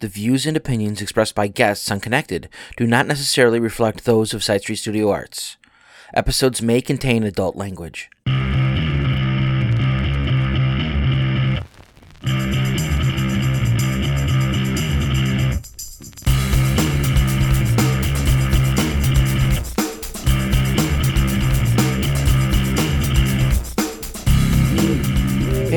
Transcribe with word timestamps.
The 0.00 0.06
views 0.06 0.46
and 0.46 0.56
opinions 0.56 1.02
expressed 1.02 1.34
by 1.34 1.48
guests 1.48 1.90
on 1.90 1.98
Connected 1.98 2.48
do 2.76 2.86
not 2.86 3.08
necessarily 3.08 3.58
reflect 3.58 4.04
those 4.04 4.32
of 4.32 4.44
Side 4.44 4.60
Street 4.60 4.76
Studio 4.76 5.10
Arts. 5.10 5.56
Episodes 6.14 6.62
may 6.62 6.80
contain 6.80 7.24
adult 7.24 7.56
language. 7.56 8.08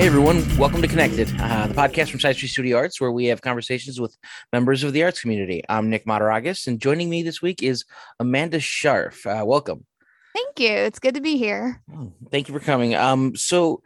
Hey 0.02 0.08
everyone, 0.08 0.44
welcome 0.58 0.82
to 0.82 0.88
Connected, 0.88 1.32
uh, 1.40 1.68
the 1.68 1.76
podcast 1.76 2.10
from 2.10 2.20
Side 2.20 2.36
Street 2.36 2.48
Studio 2.48 2.76
Arts, 2.76 3.00
where 3.00 3.12
we 3.12 3.26
have 3.26 3.42
conversations 3.44 4.02
with 4.02 4.18
members 4.52 4.84
of 4.84 4.94
the 4.94 5.04
arts 5.04 5.22
community. 5.22 5.62
I'm 5.70 5.92
Nick 5.92 6.06
Mataragas, 6.08 6.66
and 6.66 6.82
joining 6.82 7.08
me 7.08 7.22
this 7.22 7.40
week 7.40 7.62
is 7.62 7.86
Amanda 8.20 8.58
Scharf. 8.58 9.28
Uh, 9.28 9.46
welcome. 9.46 9.86
Thank 10.34 10.60
you. 10.60 10.72
It's 10.72 10.98
good 10.98 11.14
to 11.14 11.22
be 11.22 11.38
here. 11.38 11.84
Oh, 11.96 12.12
thank 12.32 12.48
you 12.48 12.54
for 12.56 12.60
coming. 12.60 12.96
Um, 12.96 13.36
so 13.36 13.84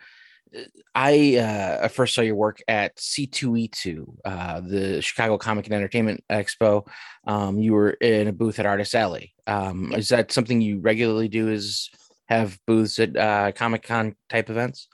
uh, 0.58 0.62
I 0.96 1.36
uh, 1.36 1.90
first 1.90 2.16
saw 2.16 2.22
your 2.22 2.36
work 2.36 2.62
at 2.70 2.96
C2E2, 2.96 4.06
uh, 4.24 4.62
the 4.62 5.02
Chicago 5.02 5.38
Comic 5.38 5.66
and 5.66 5.76
Entertainment 5.76 6.24
Expo. 6.30 6.88
Um, 7.28 7.60
you 7.60 7.74
were 7.74 7.90
in 7.90 8.30
a 8.30 8.32
booth 8.32 8.58
at 8.58 8.66
Artist 8.66 8.96
Alley. 8.96 9.34
Um, 9.48 9.92
Is 9.92 10.08
that 10.08 10.32
something 10.32 10.62
you 10.62 10.80
regularly 10.80 11.28
do? 11.28 11.50
Is 11.50 11.90
have 12.28 12.58
booths 12.66 13.00
at 13.00 13.18
uh, 13.18 13.52
Comic 13.52 13.84
Con 13.84 14.16
type 14.30 14.50
events? 14.50 14.88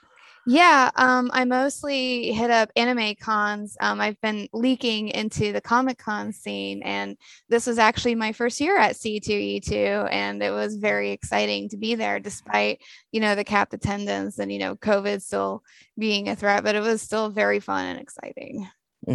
Yeah, 0.44 0.90
um, 0.96 1.30
I 1.32 1.44
mostly 1.44 2.32
hit 2.32 2.50
up 2.50 2.70
anime 2.74 3.14
cons. 3.14 3.76
Um, 3.80 4.00
I've 4.00 4.20
been 4.20 4.48
leaking 4.52 5.08
into 5.08 5.52
the 5.52 5.60
Comic 5.60 5.98
Con 5.98 6.32
scene, 6.32 6.82
and 6.82 7.16
this 7.48 7.66
was 7.66 7.78
actually 7.78 8.16
my 8.16 8.32
first 8.32 8.60
year 8.60 8.76
at 8.76 8.96
C2E2, 8.96 10.08
and 10.10 10.42
it 10.42 10.50
was 10.50 10.76
very 10.76 11.12
exciting 11.12 11.68
to 11.68 11.76
be 11.76 11.94
there, 11.94 12.18
despite 12.18 12.80
you 13.12 13.20
know 13.20 13.36
the 13.36 13.44
capped 13.44 13.72
attendance 13.72 14.40
and 14.40 14.52
you 14.52 14.58
know 14.58 14.74
COVID 14.74 15.22
still 15.22 15.62
being 15.96 16.28
a 16.28 16.34
threat, 16.34 16.64
but 16.64 16.74
it 16.74 16.82
was 16.82 17.02
still 17.02 17.30
very 17.30 17.60
fun 17.60 17.86
and 17.86 18.00
exciting. 18.00 18.66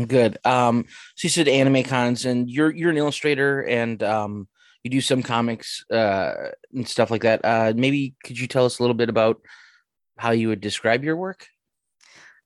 Good. 0.08 0.38
Um, 0.46 0.86
so 1.16 1.26
you 1.26 1.30
said 1.30 1.50
anime 1.50 1.84
cons, 1.84 2.24
and 2.24 2.50
you're 2.50 2.74
you're 2.74 2.92
an 2.92 2.98
illustrator, 2.98 3.64
and 3.64 4.02
um, 4.02 4.48
you 4.84 4.90
do 4.90 5.02
some 5.02 5.24
comics 5.24 5.84
uh, 5.92 6.52
and 6.74 6.88
stuff 6.88 7.12
like 7.12 7.24
that. 7.24 7.42
Uh, 7.44 7.74
maybe 7.76 8.16
could 8.24 8.40
you 8.40 8.48
tell 8.48 8.66
us 8.66 8.80
a 8.80 8.84
little 8.84 8.96
bit 8.96 9.10
about 9.10 9.42
how 10.18 10.32
you 10.32 10.50
would 10.50 10.62
describe 10.62 11.04
your 11.04 11.16
work? 11.16 11.48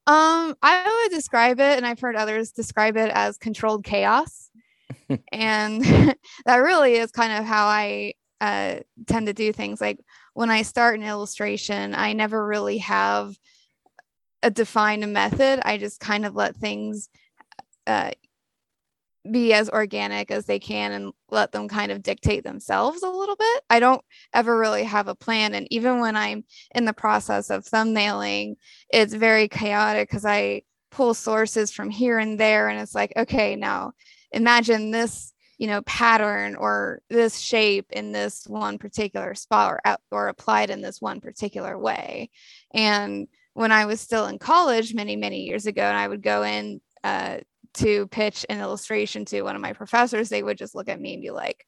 Um, 0.08 0.56
I 0.62 1.04
would 1.04 1.16
describe 1.16 1.60
it, 1.60 1.78
and 1.78 1.86
I've 1.86 2.00
heard 2.00 2.16
others 2.16 2.52
describe 2.52 2.98
it 2.98 3.12
as 3.14 3.38
controlled 3.38 3.84
chaos. 3.84 4.50
and 5.32 5.84
that 6.46 6.58
really 6.58 6.96
is 6.96 7.12
kind 7.12 7.34
of 7.34 7.46
how 7.46 7.68
I 7.68 8.14
uh, 8.40 8.80
tend 9.06 9.28
to 9.28 9.34
do 9.34 9.54
things. 9.54 9.80
Like 9.80 10.00
when 10.34 10.50
I 10.50 10.64
start 10.64 11.00
an 11.00 11.06
illustration, 11.06 11.94
I 11.96 12.14
never 12.14 12.46
really 12.46 12.80
have 12.80 13.38
a 14.44 14.50
defined 14.50 15.14
method. 15.14 15.62
I 15.64 15.78
just 15.78 16.00
kind 16.00 16.26
of 16.26 16.36
let 16.36 16.56
things 16.56 17.10
uh, 17.86 18.12
be 19.30 19.54
as 19.54 19.70
organic 19.70 20.32
as 20.32 20.46
they 20.46 20.60
can 20.60 20.92
and 20.92 21.14
let 21.30 21.52
them 21.52 21.68
kind 21.68 21.92
of 21.92 22.02
dictate 22.02 22.44
themselves 22.44 23.04
a 23.04 23.10
little 23.10 23.36
bit. 23.36 23.64
I 23.70 23.80
don't 23.80 24.04
ever 24.34 24.58
really 24.58 24.84
have 24.84 25.08
a 25.08 25.16
plan. 25.16 25.54
And 25.54 25.68
even 25.70 26.00
when 26.00 26.16
I'm 26.16 26.44
in 26.74 26.86
the 26.86 26.94
process 26.94 27.50
of 27.50 27.66
thumbnailing, 27.66 28.56
it's 28.90 29.14
very 29.14 29.48
chaotic 29.48 30.10
because 30.10 30.26
I 30.26 30.64
pull 30.90 31.14
sources 31.14 31.72
from 31.72 31.90
here 31.90 32.18
and 32.18 32.40
there. 32.40 32.70
And 32.70 32.80
it's 32.80 32.96
like, 32.96 33.14
okay, 33.16 33.56
now 33.56 33.92
imagine 34.32 34.92
this, 34.92 35.34
you 35.58 35.68
know, 35.68 35.82
pattern 35.84 36.56
or 36.56 37.02
this 37.10 37.38
shape 37.38 37.92
in 37.92 38.12
this 38.12 38.46
one 38.48 38.80
particular 38.80 39.36
spot 39.36 39.80
or, 39.86 39.98
or 40.10 40.28
applied 40.30 40.72
in 40.72 40.82
this 40.82 41.00
one 41.00 41.22
particular 41.22 41.78
way. 41.78 42.32
And 42.74 43.28
when 43.54 43.72
I 43.72 43.86
was 43.86 44.02
still 44.02 44.26
in 44.26 44.40
college 44.40 44.94
many, 44.94 45.16
many 45.16 45.44
years 45.44 45.66
ago, 45.68 45.84
and 45.84 45.98
I 45.98 46.08
would 46.08 46.24
go 46.24 46.44
in 46.44 46.82
uh, 47.04 47.38
to 47.76 48.08
pitch 48.08 48.46
an 48.50 48.60
illustration 48.60 49.26
to 49.26 49.42
one 49.44 49.56
of 49.56 49.62
my 49.62 49.74
professors, 49.74 50.30
they 50.30 50.44
would 50.44 50.58
just 50.58 50.76
look 50.76 50.90
at 50.90 51.00
me 51.00 51.14
and 51.14 51.22
be 51.22 51.32
like, 51.32 51.66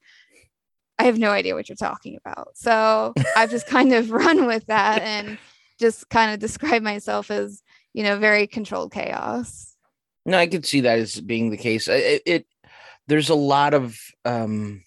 I 1.00 1.04
have 1.04 1.18
no 1.18 1.32
idea 1.32 1.56
what 1.56 1.70
you're 1.70 1.76
talking 1.76 2.18
about. 2.24 2.50
So 2.56 3.14
I've 3.36 3.52
just 3.52 3.68
kind 3.68 3.94
of 3.94 4.12
run 4.12 4.46
with 4.46 4.66
that 4.68 5.02
and 5.02 5.38
just 5.80 6.10
kind 6.10 6.34
of 6.34 6.40
describe 6.40 6.82
myself 6.82 7.32
as, 7.32 7.64
you 7.94 8.04
know, 8.04 8.18
very 8.18 8.48
controlled 8.48 8.92
chaos. 8.92 9.76
No, 10.26 10.38
I 10.38 10.48
could 10.48 10.66
see 10.66 10.82
that 10.82 11.00
as 11.00 11.20
being 11.20 11.50
the 11.50 11.58
case. 11.58 11.88
It, 11.88 12.22
it 12.26 12.48
there's 13.08 13.30
a 13.30 13.36
lot 13.36 13.74
of 13.74 13.98
um 14.24 14.84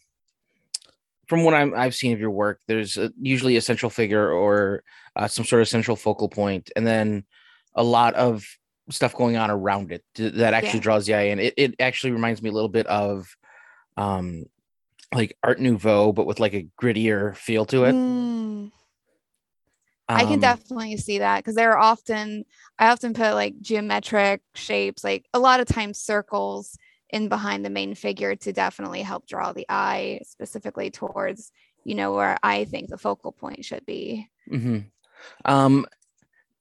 from 1.27 1.45
what 1.45 1.55
I'm, 1.55 1.75
I've 1.75 1.95
seen 1.95 2.13
of 2.13 2.21
your 2.21 2.31
work, 2.31 2.61
there's 2.69 2.97
a, 2.97 3.13
usually 3.21 3.57
a 3.57 3.61
central 3.61 3.91
figure 3.91 4.31
or 4.31 4.85
uh, 5.17 5.27
some 5.27 5.45
sort 5.45 5.61
of 5.61 5.69
central 5.69 5.97
focal 5.97 6.29
point, 6.29 6.71
and 6.77 6.87
then 6.87 7.25
a 7.75 7.83
lot 7.83 8.15
of 8.15 8.47
stuff 8.91 9.15
going 9.15 9.37
on 9.37 9.51
around 9.51 9.93
it 9.93 10.05
that 10.15 10.55
actually 10.55 10.79
yeah. 10.79 10.83
draws 10.83 11.07
the 11.07 11.15
eye 11.15 11.23
in. 11.23 11.39
It, 11.39 11.55
it 11.57 11.75
actually 11.81 12.13
reminds 12.13 12.43
me 12.43 12.51
a 12.51 12.53
little 12.53 12.69
bit 12.69 12.87
of 12.87 13.37
um 13.97 14.45
like 15.15 15.37
Art 15.43 15.61
Nouveau, 15.61 16.13
but 16.13 16.27
with 16.27 16.41
like 16.41 16.55
a 16.55 16.69
grittier 16.81 17.37
feel 17.37 17.65
to 17.67 17.85
it. 17.85 17.95
Mm. 17.95 18.71
I 20.09 20.23
can 20.23 20.35
um, 20.35 20.41
definitely 20.41 20.97
see 20.99 21.19
that 21.19 21.39
because 21.39 21.57
there 21.57 21.73
are 21.73 21.79
often 21.79 22.45
I 22.79 22.89
often 22.89 23.13
put 23.13 23.35
like 23.35 23.61
geometric 23.61 24.41
shapes, 24.55 25.03
like 25.03 25.27
a 25.35 25.39
lot 25.39 25.61
of 25.61 25.67
times 25.67 25.99
circles 25.99 26.79
in 27.11 27.29
behind 27.29 27.65
the 27.65 27.71
main 27.71 27.95
figure 27.95 28.37
to 28.37 28.53
definitely 28.53 29.03
help 29.03 29.27
draw 29.27 29.53
the 29.53 29.67
eye 29.69 30.21
specifically 30.25 30.91
towards 30.91 31.51
you 31.85 31.95
know 31.95 32.13
where 32.13 32.37
I 32.43 32.65
think 32.65 32.89
the 32.89 32.99
focal 32.99 33.33
point 33.33 33.65
should 33.65 33.85
be. 33.85 34.29
Mm-hmm. 34.51 34.79
Um, 35.45 35.87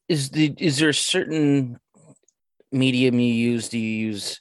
is 0.07 0.29
the 0.31 0.53
is 0.57 0.77
there 0.77 0.89
a 0.89 0.93
certain 0.93 1.79
medium 2.75 3.19
you 3.19 3.33
use? 3.33 3.69
Do 3.69 3.79
you 3.79 4.07
use 4.07 4.39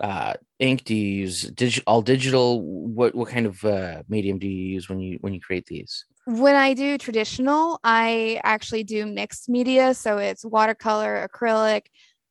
uh, 0.00 0.34
ink? 0.58 0.84
Do 0.84 0.94
you 0.94 1.20
use 1.22 1.50
all 1.86 2.02
digital? 2.02 2.62
What 2.62 3.14
what 3.14 3.28
kind 3.28 3.46
of 3.46 3.64
uh, 3.64 4.02
medium 4.08 4.38
do 4.38 4.46
you 4.46 4.74
use 4.74 4.88
when 4.88 5.00
you 5.00 5.18
when 5.20 5.34
you 5.34 5.40
create 5.40 5.66
these? 5.66 6.04
When 6.26 6.56
I 6.56 6.72
do 6.74 6.96
traditional, 6.96 7.80
I 7.84 8.40
actually 8.44 8.84
do 8.84 9.06
mixed 9.06 9.48
media. 9.48 9.94
So 9.94 10.18
it's 10.18 10.44
watercolor, 10.44 11.28
acrylic, 11.28 11.86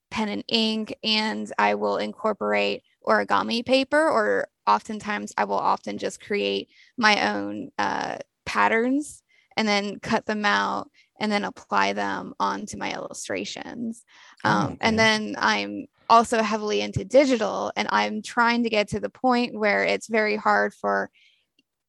pen 0.10 0.30
and 0.30 0.44
ink, 0.48 0.96
and 1.04 1.52
I 1.60 1.76
will 1.76 1.98
incorporate 1.98 2.84
origami 3.06 3.66
paper, 3.66 4.10
or 4.10 4.48
oftentimes 4.66 5.34
I 5.38 5.44
will 5.44 5.60
often 5.60 5.98
just 5.98 6.22
create 6.22 6.70
my 6.98 7.34
own 7.34 7.70
uh, 7.78 8.18
patterns 8.46 9.22
and 9.58 9.68
then 9.68 10.00
cut 10.00 10.26
them 10.26 10.46
out 10.46 10.90
and 11.24 11.32
then 11.32 11.46
apply 11.46 11.94
them 11.94 12.34
onto 12.38 12.78
my 12.78 12.94
illustrations. 12.94 14.04
Oh, 14.44 14.50
um, 14.50 14.66
okay. 14.66 14.78
And 14.82 15.00
then 15.00 15.36
I'm 15.40 15.86
also 16.10 16.42
heavily 16.42 16.82
into 16.82 17.06
digital, 17.06 17.72
and 17.78 17.88
I'm 17.92 18.22
trying 18.22 18.64
to 18.64 18.70
get 18.70 18.90
to 18.90 19.00
the 19.00 19.10
point 19.10 19.58
where 19.58 19.86
it's 19.86 20.10
very 20.10 20.36
hard 20.36 20.74
for 20.74 21.10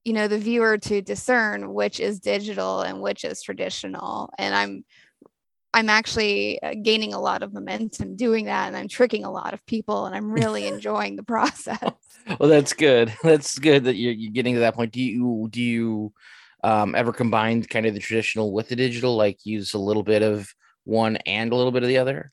you 0.04 0.12
know 0.12 0.28
the 0.28 0.38
viewer 0.38 0.76
to 0.76 1.00
discern 1.00 1.72
which 1.72 1.98
is 1.98 2.20
digital 2.20 2.82
and 2.82 3.00
which 3.00 3.24
is 3.24 3.40
traditional 3.40 4.28
and 4.36 4.54
i'm 4.54 4.84
i'm 5.72 5.88
actually 5.88 6.62
uh, 6.62 6.74
gaining 6.82 7.14
a 7.14 7.18
lot 7.18 7.42
of 7.42 7.54
momentum 7.54 8.14
doing 8.14 8.44
that 8.44 8.66
and 8.66 8.76
i'm 8.76 8.86
tricking 8.86 9.24
a 9.24 9.30
lot 9.30 9.54
of 9.54 9.64
people 9.64 10.04
and 10.04 10.14
i'm 10.14 10.30
really 10.30 10.66
enjoying 10.74 11.16
the 11.16 11.22
process 11.22 11.78
well 12.38 12.50
that's 12.50 12.74
good 12.74 13.14
that's 13.22 13.58
good 13.58 13.84
that 13.84 13.96
you're, 13.96 14.12
you're 14.12 14.30
getting 14.30 14.52
to 14.52 14.60
that 14.60 14.74
point 14.74 14.92
do 14.92 15.00
you 15.00 15.48
do 15.50 15.62
you 15.62 16.12
um, 16.64 16.94
ever 16.94 17.12
combined 17.12 17.68
kind 17.68 17.86
of 17.86 17.94
the 17.94 18.00
traditional 18.00 18.52
with 18.52 18.68
the 18.68 18.76
digital, 18.76 19.16
like 19.16 19.38
use 19.44 19.74
a 19.74 19.78
little 19.78 20.02
bit 20.02 20.22
of 20.22 20.52
one 20.84 21.16
and 21.18 21.52
a 21.52 21.56
little 21.56 21.72
bit 21.72 21.82
of 21.82 21.88
the 21.88 21.98
other? 21.98 22.32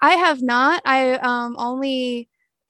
I 0.00 0.12
have 0.12 0.42
not. 0.42 0.82
I 0.84 1.14
um, 1.14 1.56
only, 1.58 2.28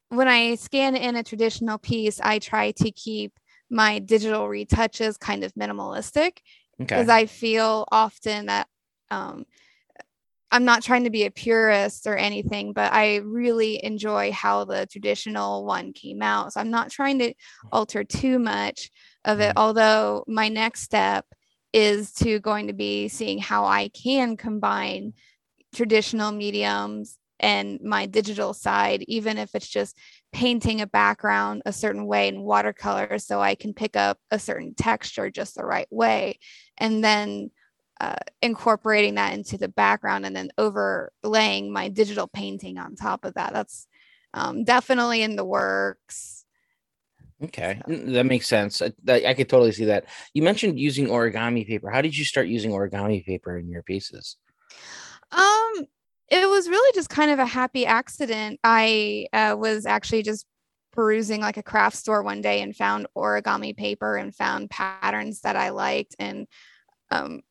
when 0.09 0.29
I 0.29 0.57
scan 0.57 0.97
in 0.97 1.17
a 1.17 1.23
traditional 1.23 1.79
piece, 1.79 2.21
I 2.21 2.39
try 2.39 2.73
to 2.73 2.91
keep 2.91 3.39
my 3.71 3.99
digital 3.99 4.47
retouches 4.49 5.19
kind 5.19 5.45
of 5.45 5.55
minimalistic 5.55 6.39
because 6.79 7.09
okay. 7.09 7.15
I 7.15 7.27
feel 7.27 7.87
often 7.93 8.47
that 8.47 8.69
um, 9.11 9.47
I'm 10.53 10.67
not 10.67 10.83
trying 10.83 11.05
to 11.05 11.11
be 11.11 11.25
a 11.25 11.31
purist 11.31 12.07
or 12.07 12.15
anything, 12.15 12.75
but 12.75 12.93
I 12.93 13.17
really 13.17 13.83
enjoy 13.83 14.33
how 14.33 14.65
the 14.65 14.87
traditional 14.87 15.65
one 15.65 15.95
came 15.95 16.21
out. 16.21 16.53
So 16.53 16.61
I'm 16.61 16.71
not 16.71 16.91
trying 16.91 17.19
to 17.21 17.33
alter 17.73 18.05
too 18.05 18.39
much 18.39 18.91
of 19.25 19.41
it. 19.41 19.49
Mm-hmm. 19.49 19.59
Although 19.59 20.25
my 20.29 20.49
next 20.49 20.83
step 20.83 21.25
is 21.73 22.13
to 22.13 22.39
going 22.39 22.67
to 22.67 22.75
be 22.75 23.09
seeing 23.09 23.39
how 23.39 23.65
I 23.65 23.89
can 23.89 24.37
combine 24.37 25.15
traditional 25.75 26.31
mediums 26.31 27.19
and 27.41 27.81
my 27.81 28.05
digital 28.05 28.53
side, 28.53 29.05
even 29.09 29.39
if 29.39 29.55
it's 29.55 29.69
just 29.69 29.97
painting 30.33 30.83
a 30.83 30.87
background 30.87 31.63
a 31.65 31.73
certain 31.73 32.07
way 32.07 32.29
in 32.29 32.43
watercolor 32.43 33.19
so 33.19 33.41
I 33.41 33.55
can 33.55 33.73
pick 33.73 33.97
up 33.97 34.19
a 34.31 34.39
certain 34.39 34.75
texture 34.75 35.31
just 35.31 35.55
the 35.55 35.65
right 35.65 35.89
way. 35.91 36.39
And 36.77 37.03
then 37.03 37.51
uh, 38.03 38.17
incorporating 38.43 39.15
that 39.15 39.33
into 39.33 39.57
the 39.57 39.69
background 39.69 40.27
and 40.27 40.35
then 40.35 40.51
overlaying 40.59 41.73
my 41.73 41.89
digital 41.89 42.27
painting 42.27 42.77
on 42.77 42.97
top 42.97 43.25
of 43.25 43.35
that. 43.35 43.53
That's 43.53 43.87
um, 44.35 44.65
definitely 44.65 45.23
in 45.23 45.37
the 45.37 45.45
works. 45.45 46.45
Okay, 47.45 47.81
that 47.87 48.27
makes 48.27 48.49
sense. 48.49 48.83
I, 48.83 48.93
I 49.09 49.35
could 49.35 49.49
totally 49.49 49.71
see 49.71 49.85
that. 49.85 50.07
You 50.35 50.43
mentioned 50.43 50.81
using 50.81 51.07
origami 51.07 51.65
paper. 51.65 51.91
How 51.91 52.03
did 52.03 52.17
you 52.17 52.25
start 52.25 52.49
using 52.49 52.73
origami 52.73 53.25
paper 53.25 53.57
in 53.57 53.69
your 53.69 53.85
pieces? 53.85 54.37
Um, 55.31 55.87
it 56.29 56.49
was 56.49 56.69
really 56.69 56.93
just 56.95 57.09
kind 57.09 57.31
of 57.31 57.39
a 57.39 57.47
happy 57.47 57.87
accident. 57.87 58.59
I 58.65 59.29
uh, 59.33 59.55
was 59.57 59.87
actually 59.87 60.25
just 60.25 60.45
perusing 60.93 61.41
like 61.41 61.57
a 61.57 61.63
craft 61.63 61.97
store 61.97 62.25
one 62.25 62.41
day 62.41 62.63
and 62.63 62.75
found 62.75 63.07
origami 63.17 63.77
paper 63.77 64.17
and 64.17 64.35
found 64.35 64.71
patterns 64.71 65.43
that 65.43 65.55
I 65.55 65.71
liked. 65.71 66.17
And 66.19 66.49
um, 67.13 67.43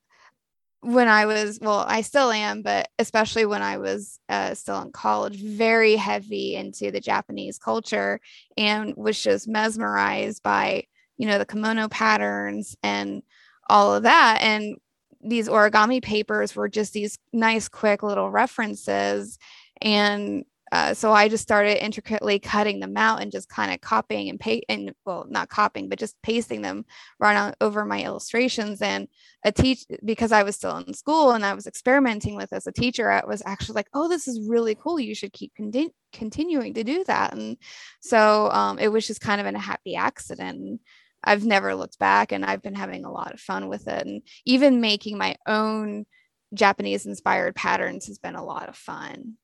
when 0.81 1.07
I 1.07 1.25
was, 1.25 1.60
well, 1.62 1.86
I 1.88 2.01
still 2.01 2.31
am, 2.31 2.63
but 2.63 2.89
especially 2.98 3.45
when 3.45 3.62
I 3.62 3.78
was 3.78 4.19
uh, 4.30 4.56
still 4.56 4.81
in 4.81 4.92
college, 4.92 5.38
very 5.38 5.95
heavy 5.95 6.56
into 6.56 6.92
the 6.92 7.00
Japanese 7.00 7.60
culture 7.60 8.19
and 8.57 8.95
was 8.95 9.22
just 9.22 9.48
mesmerized 9.48 10.42
by, 10.42 10.86
you 11.18 11.28
know, 11.28 11.38
the 11.38 11.45
kimono 11.45 11.88
patterns 11.88 12.75
and 12.81 13.22
all 13.69 13.94
of 13.94 14.04
that. 14.04 14.39
And 14.42 14.78
these 15.24 15.48
origami 15.48 16.01
papers 16.01 16.56
were 16.56 16.68
just 16.68 16.94
these 16.94 17.19
nice, 17.31 17.68
quick 17.69 18.01
little 18.01 18.31
references. 18.31 19.38
And 19.81 20.45
uh, 20.71 20.94
so 20.94 21.12
I 21.12 21.27
just 21.27 21.44
started 21.44 21.83
intricately 21.83 22.39
cutting 22.39 22.79
them 22.79 22.95
out 22.95 23.21
and 23.21 23.31
just 23.31 23.50
kind 23.50 23.73
of 23.73 23.81
copying 23.81 24.29
and 24.29 24.39
paste 24.39 24.63
and 24.69 24.94
well, 25.06 25.25
not 25.29 25.50
copying, 25.50 25.89
but 25.89 26.00
just 26.00 26.15
pasting 26.21 26.62
them 26.62 26.85
right 27.19 27.35
on 27.35 27.53
over 27.59 27.83
my 27.83 28.01
illustrations. 28.01 28.81
And 28.81 29.09
a 29.44 29.51
teach 29.51 29.85
because 30.06 30.31
I 30.31 30.44
was 30.44 30.56
still 30.56 30.77
in 30.77 30.94
school 30.94 31.31
and 31.31 31.45
I 31.45 31.53
was 31.53 31.68
experimenting 31.68 32.35
with 32.35 32.53
as 32.53 32.68
a 32.68 32.71
teacher, 32.71 33.12
I 33.12 33.25
was 33.25 33.44
actually 33.45 33.75
like, 33.75 33.89
oh, 33.94 34.07
this 34.07 34.27
is 34.27 34.47
really 34.47 34.75
cool. 34.75 35.00
You 35.00 35.13
should 35.13 35.33
keep 35.33 35.51
con- 35.57 35.91
continuing 36.13 36.73
to 36.75 36.83
do 36.85 37.03
that. 37.06 37.33
And 37.33 37.57
so 38.00 38.50
um, 38.51 38.79
it 38.79 38.88
was 38.88 39.06
just 39.06 39.19
kind 39.19 39.41
of 39.41 39.47
in 39.47 39.56
a 39.56 39.59
happy 39.59 39.95
accident. 39.95 40.79
I've 41.23 41.45
never 41.45 41.75
looked 41.75 42.00
back 42.00 42.31
and 42.31 42.45
I've 42.45 42.62
been 42.62 42.75
having 42.75 43.03
a 43.03 43.12
lot 43.12 43.33
of 43.33 43.39
fun 43.39 43.68
with 43.68 43.88
it. 43.88 44.07
And 44.07 44.21
even 44.45 44.81
making 44.81 45.18
my 45.18 45.35
own 45.45 46.06
Japanese 46.53 47.06
inspired 47.06 47.56
patterns 47.56 48.07
has 48.07 48.19
been 48.19 48.35
a 48.35 48.44
lot 48.44 48.69
of 48.69 48.75
fun. 48.75 49.38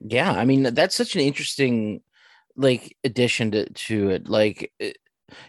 Yeah, 0.00 0.30
I 0.30 0.44
mean 0.44 0.62
that's 0.74 0.94
such 0.94 1.14
an 1.14 1.22
interesting 1.22 2.02
like 2.56 2.96
addition 3.04 3.52
to 3.52 3.68
to 3.70 4.10
it. 4.10 4.28
Like 4.28 4.72
it, 4.78 4.84
eh, 4.86 4.92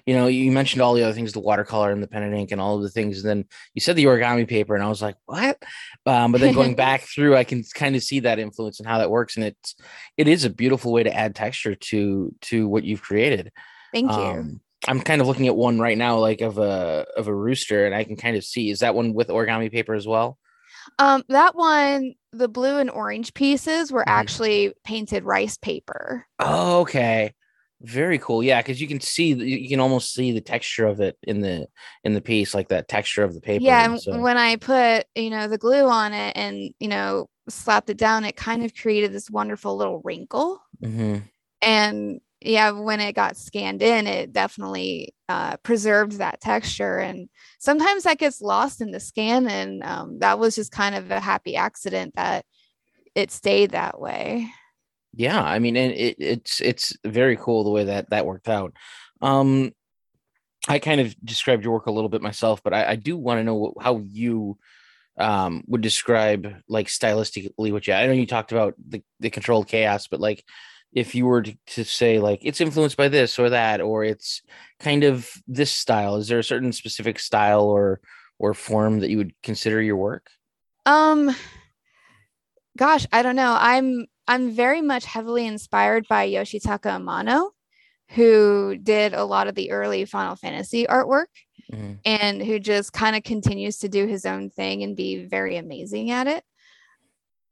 you 0.05 0.13
know, 0.13 0.27
you 0.27 0.51
mentioned 0.51 0.81
all 0.81 0.93
the 0.93 1.03
other 1.03 1.13
things, 1.13 1.31
the 1.31 1.39
watercolor 1.39 1.91
and 1.91 2.03
the 2.03 2.07
pen 2.07 2.23
and 2.23 2.35
ink 2.35 2.51
and 2.51 2.59
all 2.59 2.75
of 2.75 2.83
the 2.83 2.89
things, 2.89 3.19
and 3.19 3.29
then 3.29 3.45
you 3.73 3.81
said 3.81 3.95
the 3.95 4.05
origami 4.05 4.47
paper, 4.47 4.75
and 4.75 4.83
I 4.83 4.89
was 4.89 5.01
like, 5.01 5.15
what? 5.25 5.61
Um, 6.05 6.31
but 6.31 6.41
then 6.41 6.53
going 6.53 6.75
back 6.87 7.01
through, 7.01 7.37
I 7.37 7.45
can 7.45 7.63
kind 7.73 7.95
of 7.95 8.03
see 8.03 8.21
that 8.21 8.39
influence 8.39 8.79
and 8.79 8.87
how 8.87 8.97
that 8.97 9.09
works, 9.09 9.37
and 9.37 9.45
it's 9.45 9.75
it 10.17 10.27
is 10.27 10.43
a 10.45 10.49
beautiful 10.49 10.91
way 10.91 11.03
to 11.03 11.15
add 11.15 11.35
texture 11.35 11.75
to 11.75 12.35
to 12.41 12.67
what 12.67 12.83
you've 12.83 13.01
created. 13.01 13.51
Thank 13.93 14.11
you. 14.11 14.17
Um, 14.17 14.61
I'm 14.87 15.01
kind 15.01 15.21
of 15.21 15.27
looking 15.27 15.47
at 15.47 15.55
one 15.55 15.79
right 15.79 15.97
now, 15.97 16.17
like 16.17 16.41
of 16.41 16.57
a 16.57 17.05
of 17.15 17.27
a 17.27 17.35
rooster, 17.35 17.85
and 17.85 17.95
I 17.95 18.03
can 18.03 18.15
kind 18.15 18.37
of 18.37 18.43
see 18.43 18.69
is 18.69 18.79
that 18.79 18.95
one 18.95 19.13
with 19.13 19.27
origami 19.29 19.71
paper 19.71 19.93
as 19.93 20.07
well. 20.07 20.37
Um, 20.99 21.23
that 21.29 21.55
one, 21.55 22.13
the 22.33 22.49
blue 22.49 22.77
and 22.77 22.89
orange 22.89 23.33
pieces 23.33 23.91
were 23.91 24.07
actually 24.07 24.73
painted 24.83 25.23
rice 25.23 25.57
paper. 25.57 26.27
Oh, 26.37 26.81
okay. 26.81 27.33
Very 27.81 28.19
cool. 28.19 28.43
Yeah, 28.43 28.61
because 28.61 28.81
you 28.81 28.87
can 28.87 28.99
see 28.99 29.33
you 29.33 29.69
can 29.69 29.79
almost 29.79 30.13
see 30.13 30.33
the 30.33 30.41
texture 30.41 30.85
of 30.85 30.99
it 30.99 31.17
in 31.23 31.39
the 31.39 31.67
in 32.03 32.13
the 32.13 32.21
piece, 32.21 32.53
like 32.53 32.67
that 32.67 32.89
texture 32.89 33.23
of 33.23 33.33
the 33.33 33.39
paper. 33.39 33.63
Yeah, 33.63 33.85
and 33.85 34.01
so. 34.01 34.19
when 34.19 34.37
I 34.37 34.57
put 34.57 35.05
you 35.15 35.29
know 35.29 35.47
the 35.47 35.57
glue 35.57 35.87
on 35.87 36.11
it 36.11 36.35
and 36.35 36.73
you 36.79 36.89
know 36.89 37.29
slapped 37.47 37.89
it 37.89 37.97
down, 37.97 38.25
it 38.25 38.35
kind 38.35 38.65
of 38.65 38.75
created 38.75 39.13
this 39.13 39.29
wonderful 39.29 39.77
little 39.77 40.01
wrinkle. 40.03 40.61
Mm-hmm. 40.83 41.19
And 41.61 42.19
yeah, 42.41 42.71
when 42.71 42.99
it 42.99 43.13
got 43.13 43.35
scanned 43.35 43.81
in, 43.81 44.07
it 44.07 44.31
definitely 44.31 45.13
uh, 45.27 45.57
preserved 45.57 46.13
that 46.13 46.39
texture. 46.39 46.97
And 46.97 47.29
sometimes 47.59 48.03
that 48.03 48.17
gets 48.17 48.41
lost 48.41 48.81
in 48.81 48.91
the 48.91 48.99
scan. 48.99 49.47
And 49.47 49.83
um, 49.83 50.19
that 50.19 50.39
was 50.39 50.55
just 50.55 50.71
kind 50.71 50.95
of 50.95 51.11
a 51.11 51.19
happy 51.19 51.55
accident 51.55 52.15
that 52.15 52.45
it 53.15 53.31
stayed 53.31 53.71
that 53.71 53.99
way. 53.99 54.47
Yeah, 55.13 55.41
I 55.41 55.59
mean, 55.59 55.75
it, 55.75 56.15
it's 56.19 56.61
it's 56.61 56.95
very 57.03 57.35
cool 57.35 57.63
the 57.63 57.71
way 57.71 57.85
that 57.85 58.11
that 58.11 58.25
worked 58.25 58.47
out. 58.47 58.73
Um, 59.21 59.71
I 60.67 60.79
kind 60.79 61.01
of 61.01 61.15
described 61.23 61.63
your 61.63 61.73
work 61.73 61.87
a 61.87 61.91
little 61.91 62.09
bit 62.09 62.21
myself, 62.21 62.61
but 62.63 62.73
I, 62.73 62.91
I 62.91 62.95
do 62.95 63.17
want 63.17 63.39
to 63.39 63.43
know 63.43 63.73
how 63.81 64.01
you 64.05 64.57
um, 65.17 65.63
would 65.67 65.81
describe 65.81 66.53
like 66.69 66.87
stylistically 66.87 67.71
what 67.71 67.87
you. 67.87 67.93
I 67.93 68.05
know 68.05 68.13
you 68.13 68.27
talked 68.27 68.51
about 68.51 68.75
the 68.87 69.03
the 69.19 69.29
controlled 69.29 69.67
chaos, 69.67 70.07
but 70.07 70.19
like 70.19 70.45
if 70.91 71.13
you 71.13 71.25
were 71.25 71.41
to, 71.43 71.55
to, 71.67 71.83
say 71.85 72.19
like 72.19 72.39
it's 72.43 72.61
influenced 72.61 72.97
by 72.97 73.07
this 73.07 73.37
or 73.37 73.49
that 73.49 73.81
or 73.81 74.03
it's 74.03 74.41
kind 74.79 75.03
of 75.03 75.29
this 75.47 75.71
style 75.71 76.15
is 76.15 76.27
there 76.27 76.39
a 76.39 76.43
certain 76.43 76.71
specific 76.71 77.19
style 77.19 77.63
or 77.63 77.99
or 78.39 78.53
form 78.53 78.99
that 78.99 79.09
you 79.09 79.17
would 79.17 79.33
consider 79.43 79.81
your 79.81 79.97
work? 79.97 80.29
Um 80.85 81.35
gosh 82.77 83.05
i 83.11 83.21
don't 83.21 83.35
know. 83.35 83.55
I'm 83.59 84.05
i'm 84.27 84.51
very 84.51 84.81
much 84.81 85.05
heavily 85.05 85.45
inspired 85.45 86.07
by 86.07 86.29
yoshitaka 86.29 86.99
amano 86.99 87.51
who 88.09 88.75
did 88.75 89.13
a 89.13 89.23
lot 89.23 89.47
of 89.47 89.55
the 89.55 89.71
early 89.71 90.05
final 90.05 90.35
fantasy 90.35 90.85
artwork 90.87 91.27
mm-hmm. 91.71 91.93
and 92.05 92.41
who 92.41 92.59
just 92.59 92.91
kind 92.91 93.15
of 93.15 93.23
continues 93.23 93.77
to 93.79 93.89
do 93.89 94.07
his 94.07 94.25
own 94.25 94.49
thing 94.49 94.81
and 94.83 94.95
be 94.95 95.25
very 95.25 95.57
amazing 95.57 96.09
at 96.09 96.27
it 96.27 96.43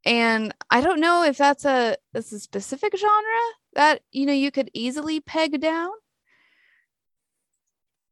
and 0.07 0.53
i 0.71 0.79
don't 0.81 1.01
know 1.01 1.23
if 1.23 1.37
that's 1.37 1.65
a 1.65 1.95
that's 2.13 2.31
a 2.31 2.39
specific 2.39 2.97
genre 2.97 3.41
that 3.73 4.01
you 4.11 4.25
know 4.25 4.33
you 4.33 4.51
could 4.51 4.71
easily 4.73 5.19
peg 5.19 5.61
down. 5.61 5.91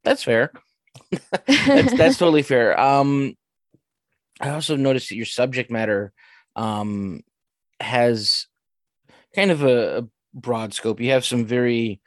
That's 0.03 0.21
fair. 0.21 0.51
That's, 1.47 1.97
that's 1.97 2.17
totally 2.17 2.43
fair. 2.43 2.79
Um 2.79 3.35
i 4.39 4.49
also 4.49 4.75
noticed 4.75 5.09
that 5.09 5.15
your 5.15 5.25
subject 5.25 5.71
matter 5.71 6.13
um 6.55 7.21
has 7.79 8.47
kind 9.33 9.51
of 9.51 9.63
a, 9.63 9.97
a 9.99 10.07
broad 10.33 10.73
scope. 10.73 10.99
You 11.01 11.11
have 11.11 11.25
some 11.25 11.45
very 11.45 11.99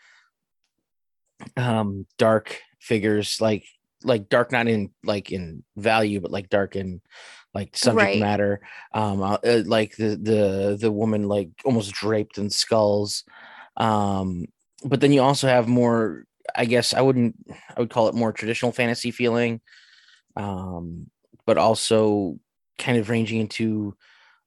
um 1.56 2.06
dark 2.16 2.60
figures 2.80 3.40
like 3.40 3.64
like 4.04 4.28
dark 4.28 4.52
not 4.52 4.68
in 4.68 4.90
like 5.02 5.32
in 5.32 5.64
value 5.76 6.20
but 6.20 6.30
like 6.30 6.48
dark 6.48 6.76
in 6.76 7.00
like 7.54 7.76
subject 7.76 8.04
right. 8.04 8.20
matter 8.20 8.60
um 8.94 9.22
uh, 9.22 9.38
uh, 9.44 9.62
like 9.66 9.96
the 9.96 10.16
the 10.16 10.76
the 10.80 10.92
woman 10.92 11.28
like 11.28 11.48
almost 11.64 11.92
draped 11.92 12.38
in 12.38 12.50
skulls 12.50 13.24
um 13.76 14.46
but 14.84 15.00
then 15.00 15.12
you 15.12 15.20
also 15.20 15.48
have 15.48 15.68
more 15.68 16.24
i 16.56 16.64
guess 16.64 16.94
i 16.94 17.00
wouldn't 17.00 17.34
i 17.76 17.80
would 17.80 17.90
call 17.90 18.08
it 18.08 18.14
more 18.14 18.32
traditional 18.32 18.72
fantasy 18.72 19.10
feeling 19.10 19.60
um 20.36 21.10
but 21.46 21.58
also 21.58 22.38
kind 22.76 22.98
of 22.98 23.08
ranging 23.08 23.40
into 23.40 23.94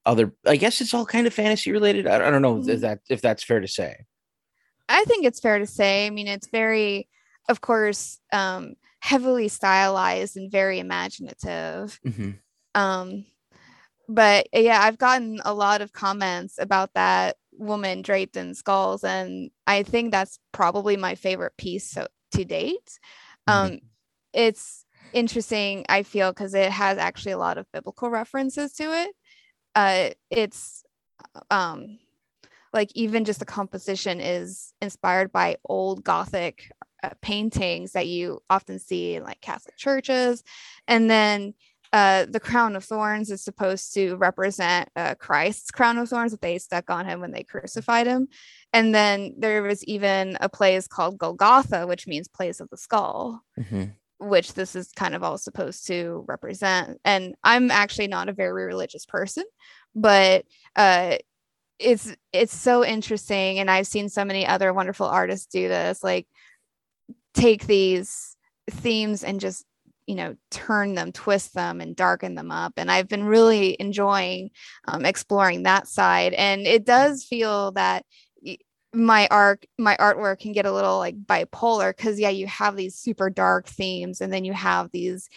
other 0.06 0.32
i 0.46 0.56
guess 0.56 0.80
it's 0.80 0.94
all 0.94 1.06
kind 1.06 1.26
of 1.26 1.34
fantasy 1.34 1.72
related 1.72 2.06
i, 2.06 2.16
I 2.16 2.30
don't 2.30 2.42
know 2.42 2.56
mm-hmm. 2.56 2.70
if 2.70 2.80
that 2.80 3.00
if 3.08 3.20
that's 3.20 3.44
fair 3.44 3.60
to 3.60 3.68
say 3.68 4.04
i 4.88 5.04
think 5.04 5.24
it's 5.24 5.40
fair 5.40 5.58
to 5.58 5.66
say 5.66 6.06
i 6.06 6.10
mean 6.10 6.28
it's 6.28 6.48
very 6.48 7.08
of 7.48 7.60
course 7.60 8.20
um 8.32 8.74
heavily 9.00 9.48
stylized 9.48 10.36
and 10.36 10.50
very 10.50 10.78
imaginative 10.78 12.00
mm-hmm. 12.06 12.30
Um, 12.74 13.26
but 14.08 14.48
yeah, 14.52 14.80
I've 14.82 14.98
gotten 14.98 15.40
a 15.44 15.54
lot 15.54 15.80
of 15.80 15.92
comments 15.92 16.58
about 16.58 16.94
that 16.94 17.36
woman 17.52 18.02
draped 18.02 18.36
in 18.36 18.54
skulls, 18.54 19.04
and 19.04 19.50
I 19.66 19.82
think 19.82 20.10
that's 20.10 20.38
probably 20.52 20.96
my 20.96 21.14
favorite 21.14 21.56
piece 21.56 21.90
so, 21.90 22.06
to 22.32 22.44
date. 22.44 22.98
Mm-hmm. 23.48 23.74
Um, 23.74 23.78
it's 24.32 24.84
interesting, 25.12 25.84
I 25.88 26.02
feel, 26.02 26.30
because 26.30 26.54
it 26.54 26.70
has 26.70 26.98
actually 26.98 27.32
a 27.32 27.38
lot 27.38 27.58
of 27.58 27.70
biblical 27.72 28.10
references 28.10 28.72
to 28.74 28.84
it. 28.84 29.14
Uh, 29.74 30.10
it's 30.30 30.84
um, 31.50 31.98
like 32.72 32.90
even 32.94 33.24
just 33.24 33.38
the 33.38 33.46
composition 33.46 34.20
is 34.20 34.72
inspired 34.80 35.32
by 35.32 35.56
old 35.64 36.04
Gothic 36.04 36.70
uh, 37.02 37.10
paintings 37.20 37.92
that 37.92 38.06
you 38.06 38.40
often 38.48 38.78
see 38.78 39.14
in 39.14 39.22
like 39.22 39.40
Catholic 39.40 39.76
churches, 39.76 40.42
and 40.88 41.10
then 41.10 41.54
uh, 41.92 42.24
the 42.28 42.40
crown 42.40 42.74
of 42.74 42.84
thorns 42.84 43.30
is 43.30 43.44
supposed 43.44 43.92
to 43.94 44.16
represent 44.16 44.88
uh, 44.96 45.14
Christ's 45.14 45.70
crown 45.70 45.98
of 45.98 46.08
thorns 46.08 46.32
that 46.32 46.40
they 46.40 46.58
stuck 46.58 46.88
on 46.88 47.04
him 47.06 47.20
when 47.20 47.32
they 47.32 47.42
crucified 47.42 48.06
him. 48.06 48.28
And 48.72 48.94
then 48.94 49.34
there 49.38 49.62
was 49.62 49.84
even 49.84 50.38
a 50.40 50.48
place 50.48 50.88
called 50.88 51.18
Golgotha, 51.18 51.86
which 51.86 52.06
means 52.06 52.28
place 52.28 52.60
of 52.60 52.70
the 52.70 52.78
skull, 52.78 53.42
mm-hmm. 53.58 53.84
which 54.18 54.54
this 54.54 54.74
is 54.74 54.90
kind 54.92 55.14
of 55.14 55.22
all 55.22 55.36
supposed 55.36 55.86
to 55.88 56.24
represent. 56.26 56.98
And 57.04 57.34
I'm 57.44 57.70
actually 57.70 58.08
not 58.08 58.30
a 58.30 58.34
very 58.34 58.64
religious 58.64 59.04
person, 59.04 59.44
but 59.94 60.46
uh, 60.74 61.18
it's 61.78 62.16
it's 62.32 62.56
so 62.56 62.82
interesting. 62.82 63.58
And 63.58 63.70
I've 63.70 63.86
seen 63.86 64.08
so 64.08 64.24
many 64.24 64.46
other 64.46 64.72
wonderful 64.72 65.06
artists 65.06 65.46
do 65.46 65.68
this, 65.68 66.02
like 66.02 66.26
take 67.34 67.66
these 67.66 68.34
themes 68.70 69.24
and 69.24 69.40
just 69.40 69.66
you 70.06 70.14
know 70.14 70.36
turn 70.50 70.94
them 70.94 71.12
twist 71.12 71.54
them 71.54 71.80
and 71.80 71.96
darken 71.96 72.34
them 72.34 72.50
up. 72.50 72.74
And 72.76 72.90
i've 72.90 73.08
been 73.08 73.24
really 73.24 73.76
enjoying 73.78 74.50
um, 74.86 75.04
exploring 75.04 75.62
that 75.62 75.88
side. 75.88 76.32
And 76.32 76.66
it 76.66 76.84
does 76.84 77.24
feel 77.24 77.72
that 77.72 78.04
my 78.92 79.26
art 79.30 79.64
my 79.78 79.96
artwork 79.96 80.40
can 80.40 80.52
get 80.52 80.66
a 80.66 80.72
little 80.72 80.98
like 80.98 81.16
bipolar 81.16 81.96
because 81.96 82.20
yeah 82.20 82.28
you 82.28 82.46
have 82.46 82.76
these 82.76 82.94
super 82.94 83.30
dark 83.30 83.66
themes 83.66 84.20
and 84.20 84.32
then 84.32 84.44
you 84.44 84.52
have 84.52 84.90
these 84.90 85.30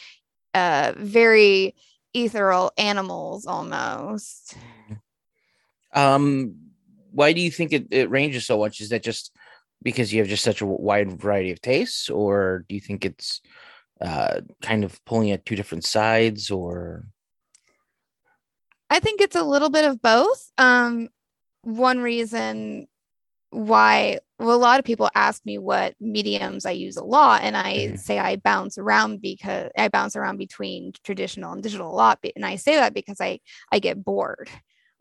uh 0.53 0.93
very 0.97 1.73
ethereal 2.13 2.71
animals 2.77 3.45
almost. 3.45 4.57
Um 5.93 6.55
why 7.11 7.31
do 7.31 7.39
you 7.39 7.49
think 7.49 7.71
it, 7.71 7.87
it 7.91 8.09
ranges 8.09 8.45
so 8.45 8.57
much? 8.57 8.81
Is 8.81 8.89
that 8.89 9.03
just 9.03 9.31
because 9.81 10.11
you 10.11 10.19
have 10.19 10.27
just 10.27 10.43
such 10.43 10.59
a 10.61 10.65
wide 10.65 11.21
variety 11.21 11.51
of 11.51 11.61
tastes 11.61 12.09
or 12.09 12.65
do 12.67 12.75
you 12.75 12.81
think 12.81 13.05
it's 13.05 13.39
uh 14.01 14.41
kind 14.61 14.83
of 14.83 15.03
pulling 15.05 15.31
at 15.31 15.45
two 15.45 15.55
different 15.55 15.83
sides 15.83 16.51
or? 16.51 17.05
I 18.89 18.99
think 18.99 19.21
it's 19.21 19.35
a 19.35 19.43
little 19.43 19.69
bit 19.69 19.85
of 19.85 20.01
both. 20.01 20.51
Um 20.57 21.09
one 21.61 21.99
reason 21.99 22.87
why 23.49 24.19
well 24.37 24.55
a 24.55 24.57
lot 24.57 24.79
of 24.79 24.85
people 24.85 25.09
ask 25.15 25.45
me 25.45 25.57
what 25.57 25.95
mediums 26.01 26.65
i 26.65 26.71
use 26.71 26.97
a 26.97 27.03
lot 27.03 27.41
and 27.41 27.55
i 27.55 27.77
mm-hmm. 27.77 27.95
say 27.95 28.19
i 28.19 28.35
bounce 28.35 28.77
around 28.77 29.21
because 29.21 29.71
i 29.77 29.87
bounce 29.87 30.15
around 30.15 30.37
between 30.37 30.91
traditional 31.03 31.53
and 31.53 31.63
digital 31.63 31.89
a 31.89 31.95
lot 31.95 32.19
and 32.35 32.45
i 32.45 32.57
say 32.57 32.75
that 32.75 32.93
because 32.93 33.21
i 33.21 33.39
i 33.71 33.79
get 33.79 34.03
bored. 34.03 34.49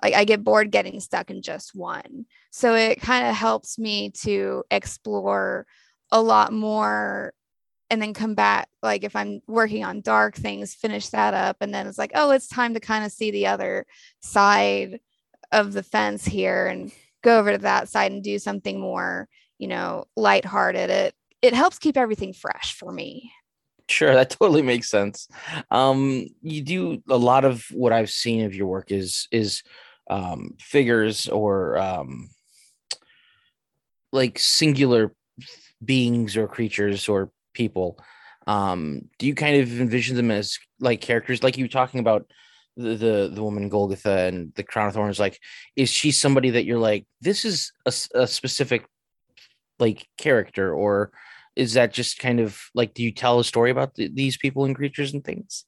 Like 0.03 0.15
i 0.15 0.25
get 0.25 0.45
bored 0.45 0.71
getting 0.71 1.01
stuck 1.01 1.31
in 1.31 1.41
just 1.41 1.75
one. 1.75 2.27
So 2.51 2.75
it 2.75 3.01
kind 3.01 3.27
of 3.27 3.35
helps 3.35 3.79
me 3.79 4.11
to 4.23 4.63
explore 4.71 5.67
a 6.13 6.21
lot 6.21 6.53
more 6.53 7.33
and 7.95 8.03
then 8.03 8.13
come 8.13 8.35
back 8.35 8.69
like 8.83 9.05
if 9.05 9.17
i'm 9.17 9.41
working 9.47 9.85
on 9.85 10.03
dark 10.03 10.35
things 10.35 10.75
finish 10.75 11.09
that 11.09 11.33
up 11.33 11.57
and 11.61 11.73
then 11.73 11.87
it's 11.87 11.97
like 11.97 12.13
oh 12.15 12.31
it's 12.31 12.49
time 12.49 12.75
to 12.75 12.81
kind 12.81 13.05
of 13.05 13.11
see 13.13 13.31
the 13.31 13.47
other 13.47 13.87
side 14.21 15.01
of 15.53 15.73
the 15.73 15.83
fence 15.83 16.25
here 16.25 16.67
and 16.67 16.93
go 17.25 17.39
over 17.39 17.53
to 17.53 17.59
that 17.59 17.89
side 17.89 18.13
and 18.13 18.23
do 18.23 18.39
something 18.39 18.79
more, 18.79 19.29
you 19.59 19.67
know, 19.67 20.05
lighthearted. 20.17 20.91
It 20.91 21.15
it 21.43 21.55
helps 21.55 21.79
keep 21.79 21.97
everything 21.97 22.33
fresh 22.33 22.77
for 22.77 22.93
me. 22.93 23.33
Sure, 23.89 24.15
that 24.15 24.31
totally 24.39 24.63
makes 24.63 24.89
sense. 24.89 25.29
Um, 25.71 26.27
you 26.43 26.63
do 26.63 27.03
a 27.09 27.17
lot 27.17 27.45
of 27.45 27.65
what 27.73 27.93
I've 27.93 28.11
seen 28.11 28.45
of 28.45 28.55
your 28.55 28.67
work 28.67 28.93
is 28.93 29.27
is 29.33 29.63
um, 30.09 30.55
figures 30.61 31.29
or 31.29 31.79
um, 31.79 32.29
like 34.13 34.39
singular 34.39 35.15
beings 35.85 36.37
or 36.37 36.47
creatures 36.47 37.09
or 37.09 37.31
people. 37.55 37.99
Um, 38.47 39.09
do 39.19 39.27
you 39.27 39.35
kind 39.35 39.63
of 39.63 39.81
envision 39.81 40.17
them 40.17 40.31
as 40.31 40.59
like 40.79 41.01
characters, 41.01 41.43
like 41.43 41.57
you 41.57 41.65
were 41.65 41.69
talking 41.69 42.01
about 42.01 42.27
the, 42.77 42.95
the 42.97 43.31
the 43.33 43.43
woman 43.43 43.69
Golgotha 43.69 44.27
and 44.27 44.53
the 44.55 44.63
crown 44.63 44.89
of 44.89 44.95
thorns 44.95 45.21
like 45.21 45.39
is 45.77 45.89
she 45.91 46.11
somebody 46.11 46.51
that 46.51 46.65
you're 46.65 46.79
like 46.79 47.07
this 47.21 47.45
is 47.45 47.73
a, 47.87 47.93
a 48.15 48.27
specific 48.27 48.87
like 49.79 50.09
character 50.19 50.75
or 50.75 51.13
is 51.57 51.75
that 51.75 51.93
just 51.93 52.19
kind 52.19 52.41
of 52.41 52.61
like 52.75 52.95
do 52.95 53.03
you 53.03 53.13
tell 53.13 53.39
a 53.39 53.45
story 53.45 53.71
about 53.71 53.95
th- 53.95 54.13
these 54.15 54.37
people 54.37 54.65
and 54.65 54.75
creatures 54.75 55.13
and 55.13 55.25
things 55.25 55.65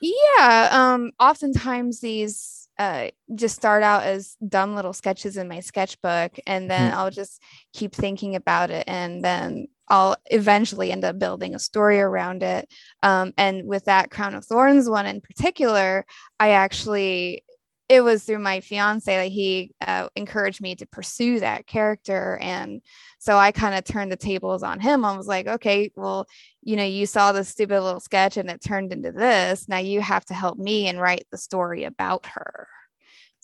yeah 0.00 0.68
um 0.70 1.10
oftentimes 1.18 2.00
these 2.00 2.60
uh, 2.76 3.08
just 3.36 3.54
start 3.54 3.84
out 3.84 4.02
as 4.02 4.36
dumb 4.48 4.74
little 4.74 4.92
sketches 4.92 5.36
in 5.36 5.46
my 5.46 5.60
sketchbook 5.60 6.32
and 6.44 6.68
then 6.68 6.90
mm-hmm. 6.90 6.98
i'll 6.98 7.10
just 7.10 7.40
keep 7.72 7.94
thinking 7.94 8.34
about 8.34 8.70
it 8.70 8.84
and 8.88 9.24
then 9.24 9.68
I'll 9.88 10.16
eventually 10.26 10.90
end 10.92 11.04
up 11.04 11.18
building 11.18 11.54
a 11.54 11.58
story 11.58 12.00
around 12.00 12.42
it. 12.42 12.68
Um, 13.02 13.32
and 13.36 13.66
with 13.66 13.84
that 13.86 14.10
Crown 14.10 14.34
of 14.34 14.44
Thorns 14.44 14.88
one 14.88 15.06
in 15.06 15.20
particular, 15.20 16.06
I 16.40 16.50
actually, 16.50 17.44
it 17.88 18.00
was 18.00 18.24
through 18.24 18.38
my 18.38 18.60
fiance 18.60 19.14
that 19.14 19.30
he 19.30 19.72
uh, 19.86 20.08
encouraged 20.16 20.62
me 20.62 20.74
to 20.76 20.86
pursue 20.86 21.40
that 21.40 21.66
character. 21.66 22.38
And 22.40 22.80
so 23.18 23.36
I 23.36 23.52
kind 23.52 23.74
of 23.74 23.84
turned 23.84 24.10
the 24.10 24.16
tables 24.16 24.62
on 24.62 24.80
him. 24.80 25.04
I 25.04 25.16
was 25.16 25.26
like, 25.26 25.46
okay, 25.46 25.90
well, 25.94 26.26
you 26.62 26.76
know, 26.76 26.84
you 26.84 27.04
saw 27.04 27.32
this 27.32 27.50
stupid 27.50 27.80
little 27.82 28.00
sketch 28.00 28.38
and 28.38 28.50
it 28.50 28.62
turned 28.62 28.92
into 28.92 29.12
this. 29.12 29.68
Now 29.68 29.78
you 29.78 30.00
have 30.00 30.24
to 30.26 30.34
help 30.34 30.58
me 30.58 30.88
and 30.88 31.00
write 31.00 31.26
the 31.30 31.38
story 31.38 31.84
about 31.84 32.24
her. 32.26 32.68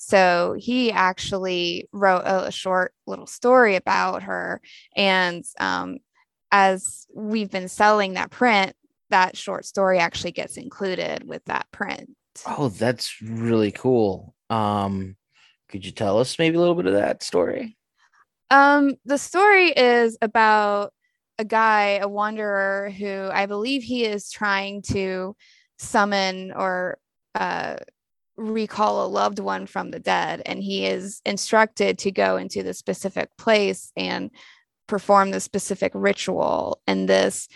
So 0.02 0.56
he 0.58 0.90
actually 0.90 1.86
wrote 1.92 2.22
a, 2.24 2.50
short 2.50 2.94
little 3.06 3.26
story 3.26 3.76
about 3.76 4.22
her. 4.22 4.62
And 4.96 5.44
um, 5.58 5.98
as 6.52 7.06
we've 7.14 7.50
been 7.50 7.68
selling 7.68 8.14
that 8.14 8.30
print, 8.30 8.74
that 9.10 9.36
short 9.36 9.64
story 9.64 9.98
actually 9.98 10.32
gets 10.32 10.56
included 10.56 11.26
with 11.26 11.44
that 11.46 11.66
print. 11.72 12.10
Oh, 12.46 12.68
that's 12.68 13.20
really 13.20 13.72
cool. 13.72 14.34
Um, 14.48 15.16
could 15.68 15.84
you 15.84 15.92
tell 15.92 16.18
us 16.18 16.38
maybe 16.38 16.56
a 16.56 16.60
little 16.60 16.74
bit 16.74 16.86
of 16.86 16.94
that 16.94 17.22
story? 17.22 17.76
Um, 18.50 18.96
the 19.04 19.18
story 19.18 19.68
is 19.70 20.18
about 20.20 20.92
a 21.38 21.44
guy, 21.44 21.98
a 22.02 22.08
wanderer, 22.08 22.90
who 22.90 23.28
I 23.32 23.46
believe 23.46 23.82
he 23.82 24.04
is 24.04 24.30
trying 24.30 24.82
to 24.90 25.36
summon 25.78 26.52
or 26.52 26.98
uh, 27.34 27.76
recall 28.36 29.06
a 29.06 29.08
loved 29.08 29.38
one 29.38 29.66
from 29.66 29.90
the 29.90 30.00
dead. 30.00 30.42
And 30.44 30.62
he 30.62 30.86
is 30.86 31.20
instructed 31.24 31.98
to 31.98 32.10
go 32.10 32.36
into 32.36 32.62
the 32.62 32.74
specific 32.74 33.30
place 33.38 33.92
and 33.96 34.30
perform 34.90 35.30
this 35.30 35.44
specific 35.44 35.92
ritual 35.94 36.80
and 36.86 37.08
this 37.08 37.48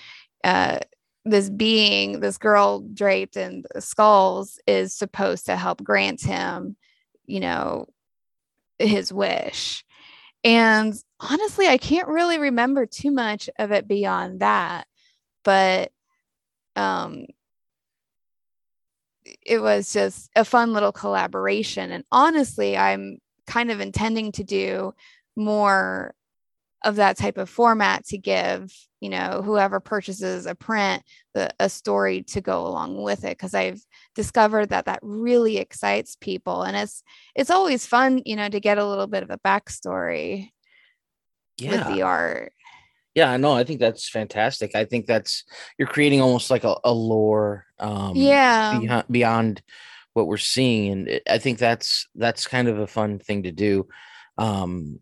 uh, 0.44 0.78
this 1.24 1.50
being 1.50 2.20
this 2.20 2.38
girl 2.38 2.80
draped 2.94 3.36
in 3.36 3.64
skulls 3.80 4.60
is 4.68 4.94
supposed 4.94 5.46
to 5.46 5.56
help 5.56 5.82
grant 5.82 6.22
him 6.22 6.76
you 7.26 7.40
know 7.40 7.86
his 8.78 9.12
wish. 9.12 9.84
And 10.44 10.94
honestly 11.20 11.66
i 11.66 11.76
can't 11.76 12.08
really 12.08 12.38
remember 12.38 12.86
too 12.86 13.10
much 13.10 13.50
of 13.58 13.72
it 13.72 13.88
beyond 13.88 14.40
that 14.40 14.86
but 15.42 15.90
um 16.76 17.26
it 19.42 19.60
was 19.60 19.92
just 19.92 20.30
a 20.36 20.44
fun 20.44 20.72
little 20.72 20.92
collaboration. 20.92 21.90
And 21.90 22.04
honestly 22.12 22.76
i'm 22.76 23.18
kind 23.46 23.70
of 23.70 23.80
intending 23.80 24.32
to 24.32 24.44
do 24.44 24.94
more 25.36 26.14
of 26.84 26.96
that 26.96 27.16
type 27.16 27.38
of 27.38 27.48
format 27.48 28.04
to 28.06 28.18
give 28.18 28.72
you 29.00 29.10
know 29.10 29.42
whoever 29.44 29.80
purchases 29.80 30.46
a 30.46 30.54
print 30.54 31.02
the, 31.32 31.50
a 31.58 31.68
story 31.68 32.22
to 32.22 32.40
go 32.40 32.66
along 32.66 33.02
with 33.02 33.24
it. 33.24 33.36
Because 33.36 33.54
i've 33.54 33.80
discovered 34.14 34.68
that 34.68 34.84
that 34.84 35.00
really 35.02 35.58
excites 35.58 36.16
people 36.20 36.62
and 36.62 36.76
it's 36.76 37.02
it's 37.34 37.50
always 37.50 37.86
fun 37.86 38.22
you 38.24 38.36
know 38.36 38.48
to 38.48 38.60
get 38.60 38.78
a 38.78 38.86
little 38.86 39.06
bit 39.06 39.22
of 39.22 39.30
a 39.30 39.38
backstory 39.38 40.50
yeah. 41.58 41.70
with 41.70 41.94
the 41.94 42.02
art. 42.02 42.52
Yeah 43.14 43.36
no 43.36 43.52
i 43.52 43.64
think 43.64 43.80
that's 43.80 44.08
fantastic. 44.08 44.74
I 44.74 44.84
think 44.84 45.06
that's 45.06 45.44
you're 45.78 45.88
creating 45.88 46.20
almost 46.20 46.50
like 46.50 46.64
a, 46.64 46.76
a 46.84 46.92
lore 46.92 47.66
um 47.78 48.12
yeah. 48.14 48.78
beyond, 48.78 49.04
beyond 49.10 49.62
what 50.12 50.28
we're 50.28 50.36
seeing 50.36 50.92
and 50.92 51.08
it, 51.08 51.22
i 51.28 51.38
think 51.38 51.58
that's 51.58 52.06
that's 52.14 52.46
kind 52.46 52.68
of 52.68 52.78
a 52.78 52.86
fun 52.86 53.18
thing 53.18 53.42
to 53.42 53.52
do. 53.52 53.88
Um 54.38 54.98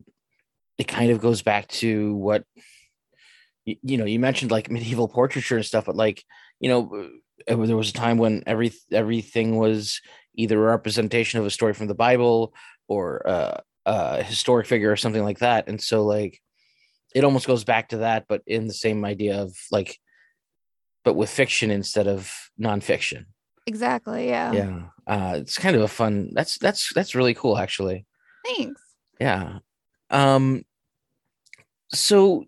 it 0.79 0.88
kind 0.88 1.11
of 1.11 1.21
goes 1.21 1.43
back 1.43 1.69
to 1.69 2.14
what 2.14 2.45
you, 3.64 3.76
you 3.83 3.97
know 3.99 4.05
you 4.05 4.19
mentioned 4.19 4.50
like 4.50 4.71
medieval 4.71 5.09
portraiture 5.09 5.57
and 5.57 5.64
stuff 5.64 5.87
but 5.87 5.97
like 5.97 6.25
you 6.61 6.69
know 6.69 7.09
uh, 7.49 7.57
there 7.64 7.76
was 7.76 7.91
a 7.91 7.95
time 7.95 8.19
when 8.19 8.43
every 8.47 8.73
everything 8.91 9.57
was 9.57 10.00
either 10.35 10.59
a 10.59 10.71
representation 10.71 11.41
of 11.41 11.47
a 11.47 11.50
story 11.50 11.75
from 11.75 11.87
the 11.87 11.95
bible 11.95 12.55
or 12.88 13.26
uh, 13.29 13.61
a 13.87 14.23
historic 14.23 14.67
figure 14.67 14.93
or 14.93 14.97
something 14.97 15.23
like 15.23 15.41
that. 15.41 15.69
And 15.69 15.81
so 15.81 16.05
like 16.05 16.41
it 17.14 17.25
almost 17.25 17.47
goes 17.47 17.64
back 17.64 17.91
to 17.91 17.99
that 17.99 18.26
but 18.29 18.43
in 18.47 18.67
the 18.67 18.75
same 18.75 19.05
idea 19.05 19.41
of 19.43 19.55
like 19.71 19.99
but 21.05 21.14
with 21.14 21.31
fiction 21.31 21.71
instead 21.71 22.07
of 22.07 22.33
nonfiction. 22.61 23.26
Exactly 23.67 24.29
yeah. 24.29 24.52
Yeah. 24.52 24.83
Uh 25.07 25.35
it's 25.37 25.59
kind 25.59 25.76
of 25.76 25.83
a 25.83 25.88
fun 25.88 26.31
that's 26.33 26.59
that's 26.59 26.93
that's 26.95 27.14
really 27.14 27.35
cool 27.35 27.59
actually. 27.59 28.07
Thanks. 28.45 28.81
Yeah 29.21 29.59
um, 30.12 30.64
so 31.92 32.45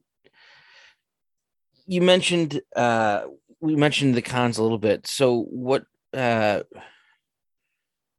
you 1.86 2.00
mentioned 2.00 2.60
uh, 2.76 3.24
we 3.60 3.76
mentioned 3.76 4.14
the 4.14 4.22
cons 4.22 4.58
a 4.58 4.62
little 4.62 4.78
bit. 4.78 5.06
So 5.06 5.42
what 5.42 5.84
uh, 6.12 6.62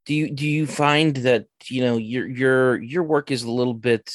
do 0.05 0.13
you 0.13 0.29
do 0.29 0.47
you 0.47 0.67
find 0.67 1.15
that 1.17 1.47
you 1.65 1.81
know 1.81 1.97
your 1.97 2.27
your 2.27 2.81
your 2.81 3.03
work 3.03 3.31
is 3.31 3.43
a 3.43 3.51
little 3.51 3.73
bit 3.73 4.11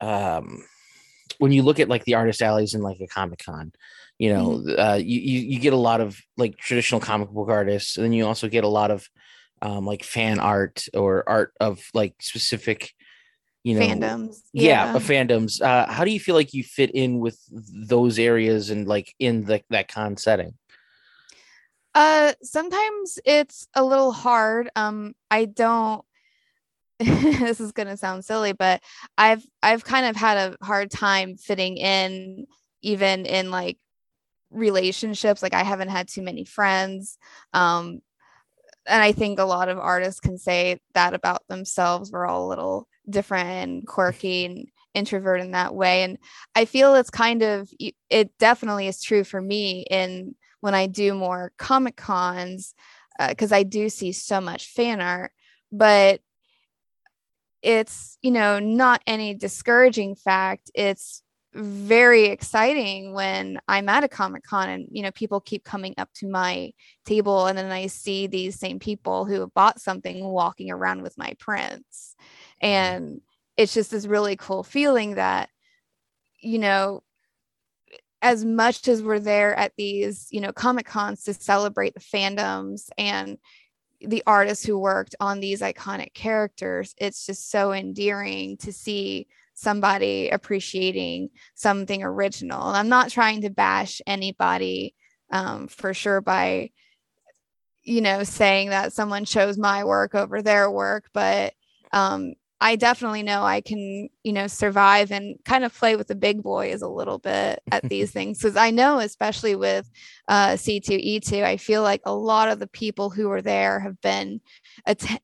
um 0.00 0.64
when 1.38 1.52
you 1.52 1.62
look 1.62 1.80
at 1.80 1.88
like 1.88 2.04
the 2.04 2.14
artist 2.14 2.42
alleys 2.42 2.74
in 2.74 2.82
like 2.82 3.00
a 3.00 3.06
comic 3.06 3.42
con 3.44 3.72
you 4.18 4.32
know 4.32 4.58
mm-hmm. 4.58 4.80
uh 4.80 4.96
you, 4.96 5.20
you 5.20 5.40
you 5.40 5.58
get 5.60 5.72
a 5.72 5.76
lot 5.76 6.00
of 6.00 6.20
like 6.36 6.56
traditional 6.56 7.00
comic 7.00 7.30
book 7.30 7.48
artists 7.48 7.96
and 7.96 8.04
then 8.04 8.12
you 8.12 8.26
also 8.26 8.48
get 8.48 8.64
a 8.64 8.68
lot 8.68 8.90
of 8.90 9.08
um 9.62 9.86
like 9.86 10.02
fan 10.02 10.40
art 10.40 10.86
or 10.92 11.28
art 11.28 11.52
of 11.60 11.80
like 11.94 12.14
specific 12.20 12.92
you 13.64 13.74
know 13.74 13.80
fandoms 13.80 14.42
yeah, 14.52 14.92
yeah. 14.92 14.98
fandoms 14.98 15.60
uh 15.60 15.90
how 15.90 16.04
do 16.04 16.10
you 16.10 16.20
feel 16.20 16.34
like 16.34 16.54
you 16.54 16.62
fit 16.62 16.90
in 16.92 17.18
with 17.18 17.38
those 17.50 18.18
areas 18.18 18.70
and 18.70 18.86
like 18.86 19.14
in 19.18 19.44
the 19.44 19.62
that 19.70 19.88
con 19.88 20.16
setting? 20.16 20.54
Uh 21.94 22.34
sometimes 22.42 23.18
it's 23.24 23.66
a 23.74 23.84
little 23.84 24.12
hard 24.12 24.70
um 24.76 25.14
i 25.30 25.44
don't 25.44 26.04
this 26.98 27.60
is 27.60 27.72
going 27.72 27.88
to 27.88 27.96
sound 27.96 28.24
silly, 28.24 28.52
but 28.52 28.80
I've 29.18 29.44
I've 29.62 29.84
kind 29.84 30.06
of 30.06 30.14
had 30.14 30.36
a 30.38 30.64
hard 30.64 30.92
time 30.92 31.36
fitting 31.36 31.76
in 31.76 32.46
even 32.82 33.26
in 33.26 33.50
like 33.50 33.78
relationships 34.50 35.42
like 35.42 35.54
I 35.54 35.64
haven't 35.64 35.88
had 35.88 36.06
too 36.06 36.22
many 36.22 36.44
friends 36.44 37.18
um 37.52 38.00
and 38.86 39.02
I 39.02 39.10
think 39.10 39.40
a 39.40 39.44
lot 39.44 39.68
of 39.68 39.78
artists 39.78 40.20
can 40.20 40.38
say 40.38 40.78
that 40.92 41.14
about 41.14 41.42
themselves 41.48 42.12
we're 42.12 42.26
all 42.26 42.46
a 42.46 42.50
little 42.50 42.86
different 43.08 43.48
and 43.48 43.86
quirky 43.86 44.44
and 44.44 44.68
introvert 44.94 45.40
in 45.40 45.50
that 45.50 45.74
way 45.74 46.02
and 46.02 46.18
I 46.54 46.66
feel 46.66 46.94
it's 46.94 47.10
kind 47.10 47.42
of 47.42 47.68
it 48.08 48.38
definitely 48.38 48.86
is 48.86 49.02
true 49.02 49.24
for 49.24 49.40
me 49.40 49.84
in 49.90 50.34
when 50.60 50.74
I 50.74 50.86
do 50.86 51.14
more 51.14 51.52
comic 51.58 51.96
cons 51.96 52.74
because 53.28 53.52
uh, 53.52 53.56
I 53.56 53.62
do 53.64 53.88
see 53.88 54.12
so 54.12 54.40
much 54.40 54.68
fan 54.68 55.00
art 55.00 55.32
but 55.72 56.20
it's 57.62 58.18
you 58.22 58.30
know 58.30 58.58
not 58.58 59.02
any 59.06 59.34
discouraging 59.34 60.14
fact 60.14 60.70
it's 60.74 61.22
very 61.54 62.26
exciting 62.26 63.14
when 63.14 63.60
i'm 63.68 63.88
at 63.88 64.02
a 64.02 64.08
comic 64.08 64.42
con 64.42 64.68
and 64.68 64.88
you 64.90 65.02
know 65.02 65.12
people 65.12 65.40
keep 65.40 65.64
coming 65.64 65.94
up 65.98 66.08
to 66.12 66.28
my 66.28 66.72
table 67.06 67.46
and 67.46 67.56
then 67.56 67.70
i 67.70 67.86
see 67.86 68.26
these 68.26 68.58
same 68.58 68.78
people 68.78 69.24
who 69.24 69.40
have 69.40 69.54
bought 69.54 69.80
something 69.80 70.24
walking 70.24 70.70
around 70.70 71.02
with 71.02 71.16
my 71.16 71.32
prints. 71.38 72.16
And 72.64 73.20
it's 73.56 73.74
just 73.74 73.92
this 73.92 74.06
really 74.06 74.34
cool 74.34 74.64
feeling 74.64 75.14
that 75.14 75.50
you 76.40 76.58
know 76.58 77.02
as 78.22 78.42
much 78.42 78.88
as 78.88 79.02
we're 79.02 79.20
there 79.20 79.54
at 79.54 79.72
these 79.76 80.26
you 80.30 80.40
know 80.40 80.52
comic 80.52 80.86
cons 80.86 81.22
to 81.22 81.34
celebrate 81.34 81.94
the 81.94 82.00
fandoms 82.00 82.88
and 82.98 83.38
the 84.00 84.22
artists 84.26 84.64
who 84.64 84.78
worked 84.78 85.14
on 85.20 85.38
these 85.38 85.60
iconic 85.60 86.14
characters 86.14 86.94
it's 86.98 87.26
just 87.26 87.50
so 87.50 87.72
endearing 87.72 88.56
to 88.56 88.72
see 88.72 89.28
somebody 89.56 90.30
appreciating 90.30 91.30
something 91.54 92.02
original. 92.02 92.66
And 92.66 92.76
i'm 92.76 92.88
not 92.88 93.10
trying 93.10 93.42
to 93.42 93.50
bash 93.50 94.00
anybody 94.06 94.94
um, 95.30 95.68
for 95.68 95.92
sure 95.92 96.22
by 96.22 96.70
you 97.82 98.00
know 98.00 98.24
saying 98.24 98.70
that 98.70 98.94
someone 98.94 99.26
chose 99.26 99.58
my 99.58 99.84
work 99.84 100.14
over 100.14 100.40
their 100.40 100.70
work 100.70 101.10
but 101.12 101.52
um, 101.92 102.34
I 102.60 102.76
definitely 102.76 103.22
know 103.22 103.42
I 103.42 103.60
can, 103.60 104.08
you 104.22 104.32
know, 104.32 104.46
survive 104.46 105.10
and 105.10 105.36
kind 105.44 105.64
of 105.64 105.74
play 105.74 105.96
with 105.96 106.06
the 106.06 106.14
big 106.14 106.42
boys 106.42 106.82
a 106.82 106.88
little 106.88 107.18
bit 107.18 107.60
at 107.70 107.82
these 107.88 108.10
things. 108.10 108.38
Because 108.38 108.56
I 108.56 108.70
know, 108.70 109.00
especially 109.00 109.54
with 109.56 109.90
uh, 110.28 110.52
C2E2, 110.52 111.42
I 111.42 111.56
feel 111.56 111.82
like 111.82 112.00
a 112.06 112.14
lot 112.14 112.48
of 112.48 112.58
the 112.58 112.66
people 112.66 113.10
who 113.10 113.30
are 113.30 113.42
there 113.42 113.80
have 113.80 114.00
been, 114.00 114.40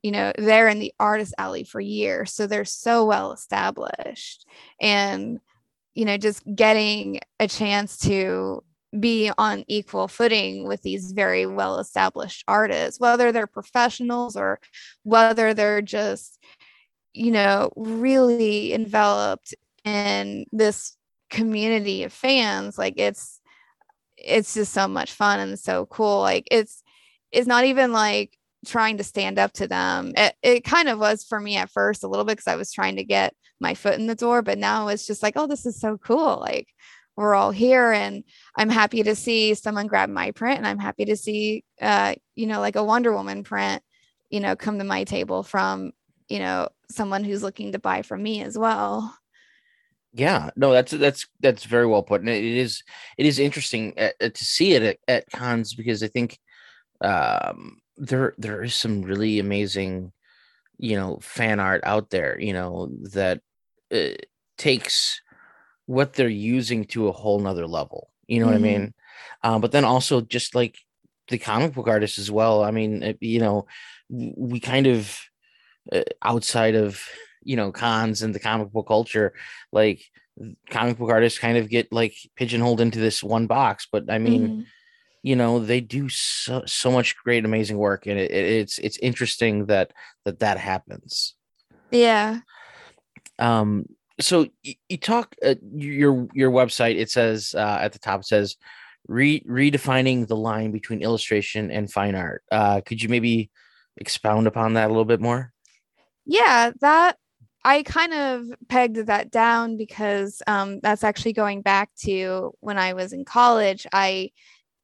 you 0.03 0.11
know, 0.11 0.33
there 0.37 0.67
in 0.67 0.79
the 0.79 0.93
artist 0.99 1.33
alley 1.37 1.63
for 1.63 1.79
years. 1.79 2.33
So 2.33 2.47
they're 2.47 2.65
so 2.65 3.05
well 3.05 3.31
established. 3.31 4.45
And, 4.79 5.39
you 5.95 6.05
know, 6.05 6.17
just 6.17 6.43
getting 6.55 7.21
a 7.39 7.47
chance 7.47 7.97
to 7.99 8.63
be 8.99 9.31
on 9.37 9.63
equal 9.67 10.07
footing 10.07 10.67
with 10.67 10.81
these 10.81 11.13
very 11.13 11.45
well 11.45 11.79
established 11.79 12.43
artists, 12.47 12.99
whether 12.99 13.31
they're 13.31 13.47
professionals 13.47 14.35
or 14.35 14.59
whether 15.03 15.53
they're 15.53 15.81
just, 15.81 16.39
you 17.13 17.31
know, 17.31 17.71
really 17.75 18.73
enveloped 18.73 19.53
in 19.83 20.45
this 20.51 20.95
community 21.29 22.03
of 22.03 22.13
fans. 22.13 22.77
Like 22.77 22.95
it's 22.97 23.39
it's 24.17 24.53
just 24.53 24.73
so 24.73 24.87
much 24.87 25.11
fun 25.11 25.39
and 25.39 25.59
so 25.59 25.85
cool. 25.87 26.19
Like 26.19 26.47
it's 26.51 26.83
it's 27.31 27.47
not 27.47 27.65
even 27.65 27.91
like 27.91 28.37
trying 28.65 28.97
to 28.97 29.03
stand 29.03 29.39
up 29.39 29.53
to 29.53 29.67
them. 29.67 30.13
It, 30.15 30.35
it 30.43 30.63
kind 30.63 30.89
of 30.89 30.99
was 30.99 31.23
for 31.23 31.39
me 31.39 31.57
at 31.57 31.71
first 31.71 32.03
a 32.03 32.07
little 32.07 32.25
bit 32.25 32.33
because 32.37 32.47
I 32.47 32.55
was 32.55 32.71
trying 32.71 32.97
to 32.97 33.03
get 33.03 33.33
my 33.59 33.73
foot 33.73 33.95
in 33.95 34.07
the 34.07 34.15
door, 34.15 34.41
but 34.41 34.57
now 34.57 34.87
it's 34.89 35.07
just 35.07 35.23
like, 35.23 35.33
oh, 35.35 35.47
this 35.47 35.65
is 35.65 35.79
so 35.79 35.97
cool. 35.97 36.37
Like 36.39 36.67
we're 37.15 37.35
all 37.35 37.51
here 37.51 37.91
and 37.91 38.23
I'm 38.55 38.69
happy 38.69 39.03
to 39.03 39.15
see 39.15 39.53
someone 39.55 39.87
grab 39.87 40.09
my 40.09 40.31
print 40.31 40.57
and 40.57 40.67
I'm 40.67 40.79
happy 40.79 41.05
to 41.05 41.15
see 41.15 41.63
uh, 41.81 42.15
you 42.35 42.47
know, 42.47 42.59
like 42.59 42.75
a 42.75 42.83
Wonder 42.83 43.13
Woman 43.13 43.43
print, 43.43 43.81
you 44.29 44.39
know, 44.39 44.55
come 44.55 44.77
to 44.77 44.83
my 44.83 45.03
table 45.03 45.43
from 45.43 45.91
you 46.31 46.39
know 46.39 46.69
someone 46.89 47.23
who's 47.23 47.43
looking 47.43 47.73
to 47.73 47.79
buy 47.79 48.01
from 48.01 48.23
me 48.23 48.41
as 48.41 48.57
well 48.57 49.15
yeah 50.13 50.49
no 50.55 50.71
that's 50.71 50.91
that's 50.91 51.27
that's 51.39 51.65
very 51.65 51.85
well 51.85 52.03
put 52.03 52.21
and 52.21 52.29
it 52.29 52.43
is 52.43 52.83
it 53.17 53.25
is 53.25 53.39
interesting 53.39 53.97
at, 53.97 54.13
uh, 54.21 54.23
at, 54.23 54.31
uh, 54.31 54.33
to 54.33 54.45
see 54.45 54.73
it 54.73 54.83
at, 54.83 54.97
at, 55.07 55.31
cons 55.31 55.73
because 55.73 56.03
i 56.03 56.07
think 56.07 56.39
um 57.01 57.77
there 57.97 58.33
there 58.37 58.63
is 58.63 58.75
some 58.75 59.01
really 59.01 59.39
amazing 59.39 60.11
you 60.77 60.95
know 60.95 61.19
fan 61.21 61.59
art 61.59 61.81
out 61.83 62.09
there 62.09 62.39
you 62.39 62.53
know 62.53 62.89
that 63.11 63.41
uh, 63.93 64.15
takes 64.57 65.21
what 65.85 66.13
they're 66.13 66.29
using 66.29 66.85
to 66.85 67.07
a 67.07 67.11
whole 67.11 67.39
nother 67.39 67.67
level 67.67 68.09
you 68.27 68.39
know 68.39 68.47
mm-hmm. 68.47 68.61
what 68.61 68.69
i 68.69 68.71
mm-hmm. 68.71 68.81
mean 68.83 68.93
um, 69.43 69.61
but 69.61 69.71
then 69.71 69.85
also 69.85 70.21
just 70.21 70.55
like 70.55 70.77
the 71.27 71.37
comic 71.37 71.73
book 71.73 71.87
artists 71.87 72.19
as 72.19 72.31
well 72.31 72.63
i 72.63 72.71
mean 72.71 73.03
it, 73.03 73.17
you 73.21 73.39
know 73.39 73.65
we 74.09 74.59
kind 74.59 74.87
of 74.87 75.17
outside 76.21 76.75
of 76.75 77.03
you 77.43 77.55
know 77.55 77.71
cons 77.71 78.21
and 78.21 78.35
the 78.35 78.39
comic 78.39 78.71
book 78.71 78.87
culture 78.87 79.33
like 79.71 80.03
comic 80.69 80.97
book 80.97 81.09
artists 81.09 81.39
kind 81.39 81.57
of 81.57 81.69
get 81.69 81.91
like 81.91 82.15
pigeonholed 82.35 82.81
into 82.81 82.99
this 82.99 83.23
one 83.23 83.47
box. 83.47 83.87
But 83.91 84.09
i 84.09 84.17
mean 84.17 84.47
mm-hmm. 84.47 84.61
you 85.23 85.35
know 85.35 85.59
they 85.59 85.81
do 85.81 86.09
so 86.09 86.63
so 86.65 86.91
much 86.91 87.15
great 87.17 87.45
amazing 87.45 87.77
work. 87.77 88.07
And 88.07 88.17
it, 88.17 88.31
it, 88.31 88.45
it's 88.45 88.77
it's 88.79 88.97
interesting 88.97 89.67
that 89.67 89.93
that 90.25 90.39
that 90.39 90.57
happens. 90.57 91.35
Yeah. 91.91 92.39
Um 93.39 93.85
so 94.19 94.47
you, 94.61 94.75
you 94.87 94.97
talk 94.97 95.35
uh, 95.43 95.55
your 95.73 96.27
your 96.33 96.51
website 96.51 96.97
it 96.97 97.09
says 97.09 97.55
uh, 97.57 97.79
at 97.81 97.93
the 97.93 97.99
top 97.99 98.21
it 98.21 98.27
says 98.27 98.55
re- 99.07 99.43
redefining 99.47 100.27
the 100.27 100.35
line 100.35 100.71
between 100.71 101.01
illustration 101.01 101.71
and 101.71 101.91
fine 101.91 102.15
art. 102.15 102.43
Uh 102.51 102.81
could 102.81 103.01
you 103.01 103.09
maybe 103.09 103.49
expound 103.97 104.47
upon 104.47 104.73
that 104.73 104.85
a 104.85 104.93
little 104.93 105.05
bit 105.05 105.21
more 105.21 105.51
yeah, 106.31 106.71
that 106.81 107.17
I 107.63 107.83
kind 107.83 108.13
of 108.13 108.45
pegged 108.69 108.97
that 109.07 109.31
down 109.31 109.77
because 109.77 110.41
um, 110.47 110.79
that's 110.81 111.03
actually 111.03 111.33
going 111.33 111.61
back 111.61 111.91
to 112.03 112.53
when 112.61 112.77
I 112.77 112.93
was 112.93 113.13
in 113.13 113.25
college. 113.25 113.85
I 113.93 114.31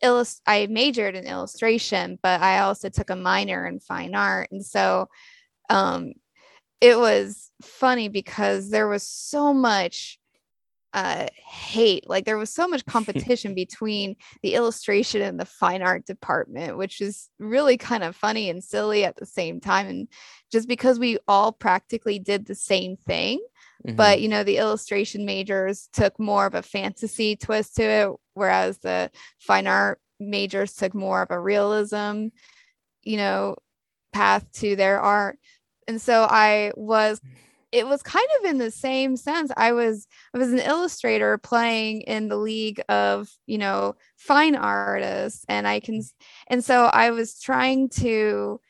illust- 0.01 0.41
I 0.47 0.67
majored 0.67 1.15
in 1.15 1.25
illustration, 1.25 2.19
but 2.21 2.41
I 2.41 2.59
also 2.59 2.89
took 2.89 3.09
a 3.09 3.15
minor 3.15 3.65
in 3.65 3.79
fine 3.79 4.15
art, 4.15 4.49
and 4.51 4.65
so 4.65 5.07
um, 5.69 6.13
it 6.81 6.97
was 6.99 7.51
funny 7.63 8.09
because 8.09 8.69
there 8.69 8.87
was 8.87 9.03
so 9.03 9.53
much 9.53 10.19
uh, 10.93 11.27
hate. 11.45 12.09
Like 12.09 12.25
there 12.25 12.37
was 12.37 12.53
so 12.53 12.67
much 12.67 12.85
competition 12.87 13.53
between 13.53 14.15
the 14.41 14.55
illustration 14.55 15.21
and 15.21 15.39
the 15.39 15.45
fine 15.45 15.81
art 15.81 16.05
department, 16.05 16.77
which 16.77 17.01
is 17.01 17.29
really 17.39 17.77
kind 17.77 18.03
of 18.03 18.15
funny 18.15 18.49
and 18.49 18.63
silly 18.63 19.03
at 19.05 19.15
the 19.17 19.25
same 19.25 19.59
time. 19.59 19.87
And 19.87 20.07
just 20.51 20.67
because 20.67 20.99
we 20.99 21.17
all 21.27 21.51
practically 21.51 22.19
did 22.19 22.45
the 22.45 22.55
same 22.55 22.97
thing, 22.97 23.39
mm-hmm. 23.85 23.95
but 23.95 24.21
you 24.21 24.27
know, 24.27 24.43
the 24.43 24.57
illustration 24.57 25.25
majors 25.25 25.89
took 25.93 26.19
more 26.19 26.45
of 26.45 26.55
a 26.55 26.61
fantasy 26.61 27.35
twist 27.35 27.75
to 27.75 27.83
it, 27.83 28.09
whereas 28.33 28.79
the 28.79 29.11
fine 29.39 29.67
art 29.67 29.99
majors 30.19 30.73
took 30.73 30.93
more 30.93 31.21
of 31.21 31.31
a 31.31 31.39
realism, 31.39 32.27
you 33.03 33.17
know, 33.17 33.55
path 34.13 34.51
to 34.51 34.75
their 34.75 34.99
art. 34.99 35.37
And 35.87 36.01
so 36.01 36.23
I 36.29 36.71
was 36.75 37.21
it 37.71 37.85
was 37.85 38.01
kind 38.01 38.27
of 38.39 38.49
in 38.49 38.57
the 38.57 38.71
same 38.71 39.17
sense. 39.17 39.51
I 39.57 39.73
was 39.73 40.07
I 40.33 40.37
was 40.37 40.53
an 40.53 40.59
illustrator 40.59 41.37
playing 41.37 42.01
in 42.01 42.29
the 42.29 42.37
league 42.37 42.81
of, 42.87 43.29
you 43.45 43.57
know, 43.57 43.95
fine 44.17 44.55
artists 44.55 45.43
and 45.49 45.67
I 45.67 45.79
can 45.79 46.01
and 46.47 46.63
so 46.63 46.85
I 46.85 47.11
was 47.11 47.39
trying 47.41 47.89
to 47.89 48.61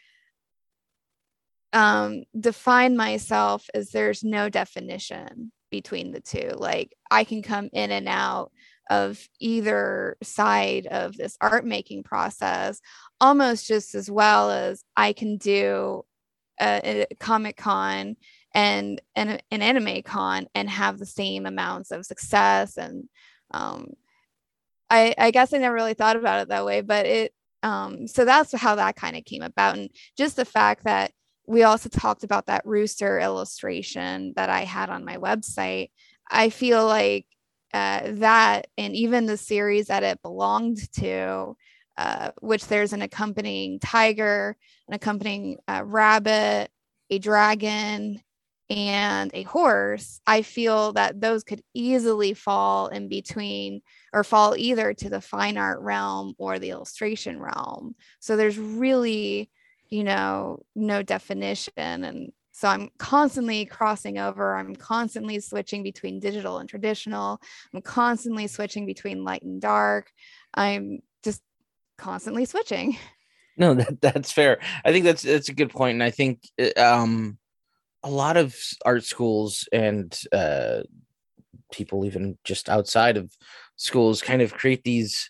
um 1.74 2.24
define 2.40 2.96
myself 2.98 3.68
as 3.74 3.92
there's 3.92 4.24
no 4.24 4.50
definition 4.50 5.52
between 5.70 6.12
the 6.12 6.22
two. 6.22 6.52
Like 6.56 6.96
I 7.12 7.24
can 7.24 7.44
come 7.44 7.70
in 7.74 7.92
and 7.92 8.08
out 8.08 8.52
of 8.90 9.20
either 9.40 10.18
side 10.24 10.88
of 10.88 11.16
this 11.18 11.38
art 11.42 11.66
making 11.66 12.04
process 12.04 12.80
almost 13.20 13.68
just 13.68 13.96
as 13.96 14.10
well 14.10 14.50
as 14.50 14.84
I 14.96 15.12
can 15.14 15.38
do 15.38 16.06
a, 16.60 17.06
a 17.12 17.16
Comic 17.16 17.58
Con 17.58 18.16
and 18.58 19.00
an, 19.16 19.40
an 19.52 19.62
anime 19.62 20.02
con 20.02 20.48
and 20.56 20.68
have 20.68 20.98
the 20.98 21.06
same 21.06 21.46
amounts 21.46 21.92
of 21.92 22.08
success 22.08 22.76
and 22.76 23.08
um, 23.52 23.92
I, 24.90 25.14
I 25.16 25.32
guess 25.32 25.54
I 25.54 25.60
never 25.60 25.76
really 25.76 25.94
thought 25.94 26.16
about 26.16 26.42
it 26.42 26.50
that 26.50 26.66
way, 26.66 26.82
but 26.82 27.06
it 27.06 27.34
um, 27.62 28.08
so 28.08 28.26
that's 28.26 28.54
how 28.54 28.76
that 28.76 28.96
kind 28.96 29.16
of 29.16 29.26
came 29.26 29.42
about. 29.42 29.78
And 29.78 29.90
just 30.18 30.36
the 30.36 30.46
fact 30.46 30.86
that 30.86 31.12
we 31.46 31.64
also 31.64 31.90
talked 31.90 32.24
about 32.24 32.48
that 32.48 32.66
rooster 32.66 33.20
illustration 33.20 34.34
that 34.36 34.50
I 34.50 34.62
had 34.62 34.90
on 34.90 35.06
my 35.06 35.18
website. 35.18 35.92
I 36.30 36.50
feel 36.50 36.86
like 36.86 37.26
uh, 37.74 38.02
that 38.14 38.68
and 38.78 38.96
even 38.96 39.26
the 39.26 39.38
series 39.38 39.88
that 39.88 40.04
it 40.04 40.22
belonged 40.22 40.80
to, 40.94 41.56
uh, 41.98 42.32
which 42.42 42.68
there's 42.68 42.94
an 42.94 43.02
accompanying 43.02 43.80
tiger, 43.80 44.58
an 44.88 44.94
accompanying 44.94 45.58
uh, 45.68 45.84
rabbit, 45.86 46.70
a 47.10 47.20
dragon, 47.20 48.22
and 48.70 49.32
a 49.34 49.44
horse, 49.44 50.20
I 50.28 50.42
feel 50.42 50.94
that 50.94 51.22
those 51.22 51.44
could 51.44 51.62
easily 51.74 52.34
fall 52.34 52.88
in 52.88 53.08
between 53.08 53.82
or 54.14 54.24
fall 54.24 54.56
either 54.58 54.94
to 54.94 55.10
the 55.10 55.22
fine 55.22 55.58
art 55.58 55.80
realm 55.82 56.34
or 56.38 56.60
the 56.60 56.72
illustration 56.72 57.40
realm. 57.40 57.96
So 58.20 58.36
there's 58.36 58.58
really, 58.58 59.50
you 59.90 60.04
know, 60.04 60.64
no 60.76 61.02
definition. 61.02 61.72
And 61.78 62.34
so 62.52 62.68
I'm 62.68 62.90
constantly 62.98 63.66
crossing 63.66 64.18
over. 64.18 64.56
I'm 64.56 64.76
constantly 64.76 65.40
switching 65.40 65.84
between 65.84 66.20
digital 66.20 66.58
and 66.58 66.68
traditional. 66.68 67.40
I'm 67.74 67.82
constantly 67.82 68.48
switching 68.48 68.86
between 68.86 69.24
light 69.24 69.44
and 69.44 69.62
dark. 69.62 70.12
I'm 70.54 71.00
just 71.24 71.42
constantly 71.98 72.46
switching. 72.46 72.98
No, 73.60 73.74
that, 73.74 74.00
that's 74.02 74.32
fair. 74.32 74.60
I 74.86 74.92
think 74.92 75.04
that's 75.04 75.24
that's 75.24 75.50
a 75.50 75.54
good 75.54 75.72
point, 75.72 75.96
and 75.96 76.04
I 76.04 76.12
think 76.12 76.48
uh, 76.62 76.80
um, 76.80 77.40
a 78.08 78.10
lot 78.10 78.38
of 78.38 78.56
art 78.86 79.04
schools 79.04 79.68
and 79.74 80.18
uh, 80.32 80.80
people 81.74 82.06
even 82.06 82.38
just 82.46 82.70
outside 82.70 83.18
of 83.18 83.32
schools 83.76 84.22
kind 84.22 84.42
of 84.42 84.54
create 84.54 84.84
these 84.84 85.30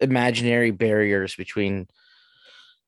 imaginary 0.00 0.70
barriers 0.70 1.34
between 1.34 1.88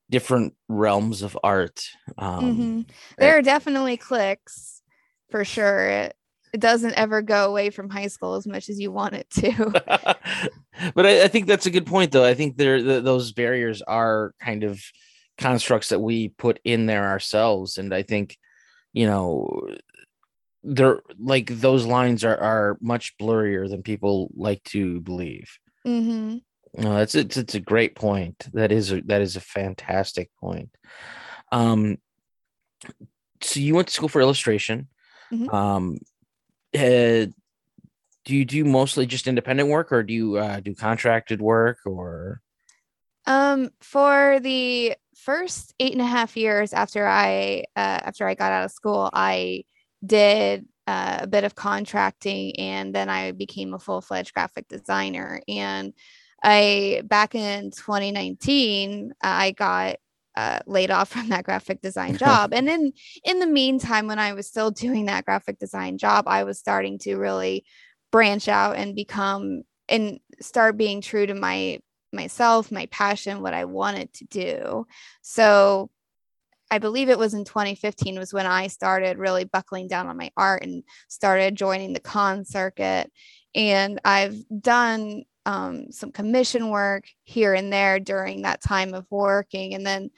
different 0.09 0.55
realms 0.69 1.23
of 1.23 1.37
art. 1.43 1.85
Um, 2.17 2.45
mm-hmm. 2.45 2.81
There 3.19 3.37
are 3.37 3.43
definitely 3.43 3.97
cliques 3.97 4.83
for 5.31 5.45
sure. 5.45 5.88
It, 5.88 6.17
it 6.53 6.61
doesn't 6.61 6.95
ever 6.95 7.23
go 7.23 7.47
away 7.49 7.71
from 7.71 7.91
high 7.91 8.09
school 8.09 8.35
as 8.35 8.47
much 8.47 8.69
as 8.69 8.79
you 8.79 8.93
want 8.93 9.15
it 9.15 9.29
to. 9.31 9.71
but 10.95 11.07
I, 11.07 11.25
I, 11.25 11.29
think 11.29 11.47
that's 11.47 11.67
a 11.67 11.71
good 11.71 11.87
point, 11.87 12.12
though. 12.12 12.25
I 12.25 12.35
think 12.35 12.57
there 12.57 12.83
the, 12.83 13.01
those 13.01 13.33
barriers 13.33 13.83
are 13.83 14.35
kind 14.38 14.62
of 14.62 14.81
constructs 15.38 15.88
that 15.88 16.01
we 16.01 16.29
put 16.29 16.61
in 16.62 16.87
there 16.87 17.09
ourselves, 17.09 17.79
and 17.79 17.95
I 17.95 18.03
think 18.03 18.37
you 18.92 19.07
know 19.07 19.68
they're 20.62 21.00
like 21.18 21.46
those 21.46 21.85
lines 21.87 22.24
are 22.24 22.37
are 22.37 22.78
much 22.81 23.16
blurrier 23.20 23.68
than 23.68 23.83
people 23.83 24.31
like 24.35 24.62
to 24.64 25.00
believe. 25.00 25.59
Mm-hmm. 25.87 26.38
No, 26.83 26.94
that's 26.94 27.14
it's 27.14 27.37
it's 27.37 27.55
a 27.55 27.61
great 27.61 27.94
point. 27.94 28.46
That 28.52 28.72
is 28.72 28.92
a, 28.92 29.00
that 29.02 29.20
is 29.20 29.37
a 29.37 29.40
fantastic 29.40 30.31
point. 30.40 30.70
Um, 31.50 31.98
so 33.40 33.61
you 33.61 33.74
went 33.74 33.88
to 33.88 33.94
school 33.94 34.09
for 34.09 34.20
illustration. 34.20 34.88
Mm-hmm. 35.33 35.55
Um, 35.55 35.98
uh, 36.74 37.26
do 38.24 38.37
you 38.37 38.44
do 38.44 38.64
mostly 38.64 39.07
just 39.07 39.26
independent 39.26 39.68
work, 39.68 39.92
or 39.92 40.02
do 40.02 40.14
you 40.14 40.37
uh, 40.37 40.61
do 40.61 40.74
contracted 40.74 41.42
work, 41.42 41.78
or? 41.85 42.40
Um, 43.26 43.70
for 43.81 44.40
the 44.40 44.96
first 45.14 45.75
eight 45.79 45.92
and 45.92 46.01
a 46.01 46.07
half 46.07 46.37
years 46.37 46.72
after 46.72 47.07
I 47.07 47.64
uh, 47.77 48.01
after 48.05 48.27
I 48.27 48.35
got 48.35 48.53
out 48.53 48.64
of 48.64 48.72
school, 48.72 49.11
I 49.12 49.64
did 50.05 50.66
uh, 50.87 51.20
a 51.22 51.27
bit 51.27 51.44
of 51.44 51.55
contracting, 51.55 52.59
and 52.59 52.94
then 52.94 53.09
I 53.09 53.33
became 53.33 53.75
a 53.75 53.79
full 53.79 54.01
fledged 54.01 54.35
graphic 54.35 54.68
designer. 54.68 55.40
And 55.48 55.92
I 56.42 57.03
back 57.05 57.35
in 57.35 57.70
2019, 57.70 59.12
I 59.22 59.53
got 59.53 59.96
uh, 60.37 60.61
laid 60.66 60.90
off 60.90 61.11
from 61.11 61.29
that 61.29 61.44
graphic 61.44 61.81
design 61.83 62.16
job. 62.18 62.53
and 62.53 62.66
then 62.66 62.92
in 63.25 63.38
the 63.38 63.46
meantime, 63.46 64.07
when 64.07 64.18
I 64.18 64.33
was 64.33 64.46
still 64.46 64.70
doing 64.70 65.07
that 65.07 65.25
graphic 65.25 65.59
design 65.59 65.98
job, 65.98 66.25
I 66.27 66.44
was 66.44 66.59
starting 66.59 66.98
to 67.01 67.16
really 67.16 67.64
branch 68.11 68.48
out 68.48 68.77
and 68.77 68.94
become 68.94 69.62
and 69.88 70.20
start 70.40 70.77
being 70.77 71.01
true 71.01 71.27
to 71.27 71.35
my 71.35 71.81
myself, 72.12 72.70
my 72.70 72.87
passion, 72.87 73.42
what 73.42 73.55
I 73.55 73.64
wanted 73.64 74.12
to 74.14 74.25
do. 74.25 74.87
So 75.22 75.90
I 76.70 76.79
believe 76.79 77.11
it 77.11 77.18
was 77.18 77.35
in 77.35 77.44
2015 77.44 78.18
was 78.18 78.33
when 78.33 78.46
I 78.46 78.68
started 78.68 79.18
really 79.18 79.44
buckling 79.44 79.88
down 79.88 80.07
on 80.07 80.16
my 80.16 80.31
art 80.37 80.62
and 80.62 80.83
started 81.09 81.55
joining 81.55 81.92
the 81.92 82.01
con 82.01 82.46
circuit. 82.46 83.12
And 83.55 84.01
I've 84.05 84.37
done 84.59 85.25
um, 85.44 85.92
some 85.92 86.12
commission 86.12 86.70
work 86.70 87.05
here 87.25 87.53
and 87.53 87.70
there 87.70 88.01
during 88.01 88.42
that 88.42 88.62
time 88.62 88.94
of 88.94 89.07
working. 89.11 89.75
And 89.75 89.87
then 89.87 90.11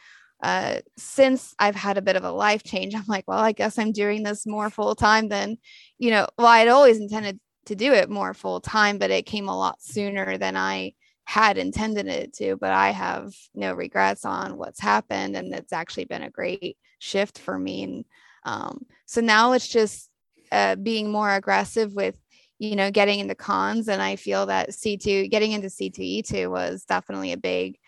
uh, 0.45 0.77
since 0.97 1.55
I've 1.59 1.75
had 1.75 1.99
a 1.99 2.03
bit 2.03 2.17
of 2.17 2.23
a 2.23 2.31
life 2.31 2.63
change, 2.63 2.95
I'm 2.95 3.03
like, 3.09 3.25
well, 3.27 3.39
I 3.39 3.53
guess 3.53 3.79
I'm 3.79 3.93
doing 3.93 4.23
this 4.23 4.47
more 4.47 4.71
full 4.71 4.95
time 4.95 5.29
than, 5.29 5.57
you 5.99 6.11
know, 6.11 6.29
well, 6.39 6.47
I'd 6.47 6.69
always 6.69 6.99
intended 6.99 7.41
to 7.67 7.75
do 7.75 7.93
it 7.93 8.11
more 8.11 8.35
full 8.35 8.61
time, 8.61 8.99
but 8.99 9.11
it 9.11 9.27
came 9.27 9.49
a 9.49 9.59
lot 9.59 9.83
sooner 9.83 10.39
than 10.39 10.57
I 10.57 10.93
had 11.25 11.59
intended 11.59 12.07
it 12.07 12.33
to. 12.35 12.57
But 12.57 12.73
I 12.73 12.91
have 12.91 13.33
no 13.55 13.75
regrets 13.75 14.25
on 14.25 14.57
what's 14.57 14.81
happened. 14.81 15.37
And 15.37 15.55
it's 15.55 15.73
actually 15.73 16.05
been 16.05 16.23
a 16.23 16.31
great 16.31 16.77
shift 16.99 17.39
for 17.39 17.59
me. 17.59 17.83
And 17.83 18.05
um, 18.45 18.87
so 19.07 19.21
now 19.21 19.53
it's 19.53 19.69
just 19.69 20.11
uh, 20.53 20.77
being 20.77 21.11
more 21.11 21.31
aggressive 21.31 21.95
with 21.95 22.17
you 22.59 22.77
know, 22.77 22.91
getting 22.91 23.21
into 23.21 23.35
cons. 23.35 23.89
And 23.89 24.01
I 24.01 24.17
feel 24.17 24.47
that 24.47 24.71
C2, 24.71 25.31
getting 25.31 25.53
into 25.53 25.69
C2E2 25.69 26.51
was 26.51 26.85
definitely 26.85 27.33
a 27.33 27.37
big 27.37 27.79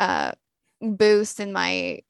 uh, 0.00 0.32
boost 0.80 1.40
in 1.40 1.52
my, 1.52 2.00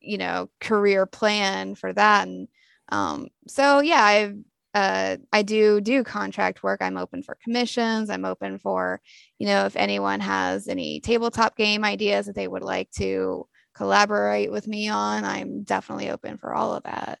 you 0.00 0.18
know, 0.18 0.48
career 0.60 1.06
plan 1.06 1.74
for 1.74 1.92
that. 1.92 2.28
And 2.28 2.48
um, 2.90 3.28
so, 3.48 3.80
yeah, 3.80 4.02
I've, 4.02 4.36
uh, 4.76 5.16
I 5.32 5.40
do 5.40 5.80
do 5.80 6.04
contract 6.04 6.62
work. 6.62 6.82
I'm 6.82 6.98
open 6.98 7.22
for 7.22 7.38
commissions. 7.42 8.10
I'm 8.10 8.26
open 8.26 8.58
for, 8.58 9.00
you 9.38 9.46
know, 9.46 9.64
if 9.64 9.74
anyone 9.74 10.20
has 10.20 10.68
any 10.68 11.00
tabletop 11.00 11.56
game 11.56 11.82
ideas 11.82 12.26
that 12.26 12.34
they 12.34 12.46
would 12.46 12.62
like 12.62 12.90
to 12.98 13.48
collaborate 13.74 14.52
with 14.52 14.68
me 14.68 14.90
on, 14.90 15.24
I'm 15.24 15.62
definitely 15.62 16.10
open 16.10 16.36
for 16.36 16.52
all 16.54 16.74
of 16.74 16.82
that. 16.82 17.20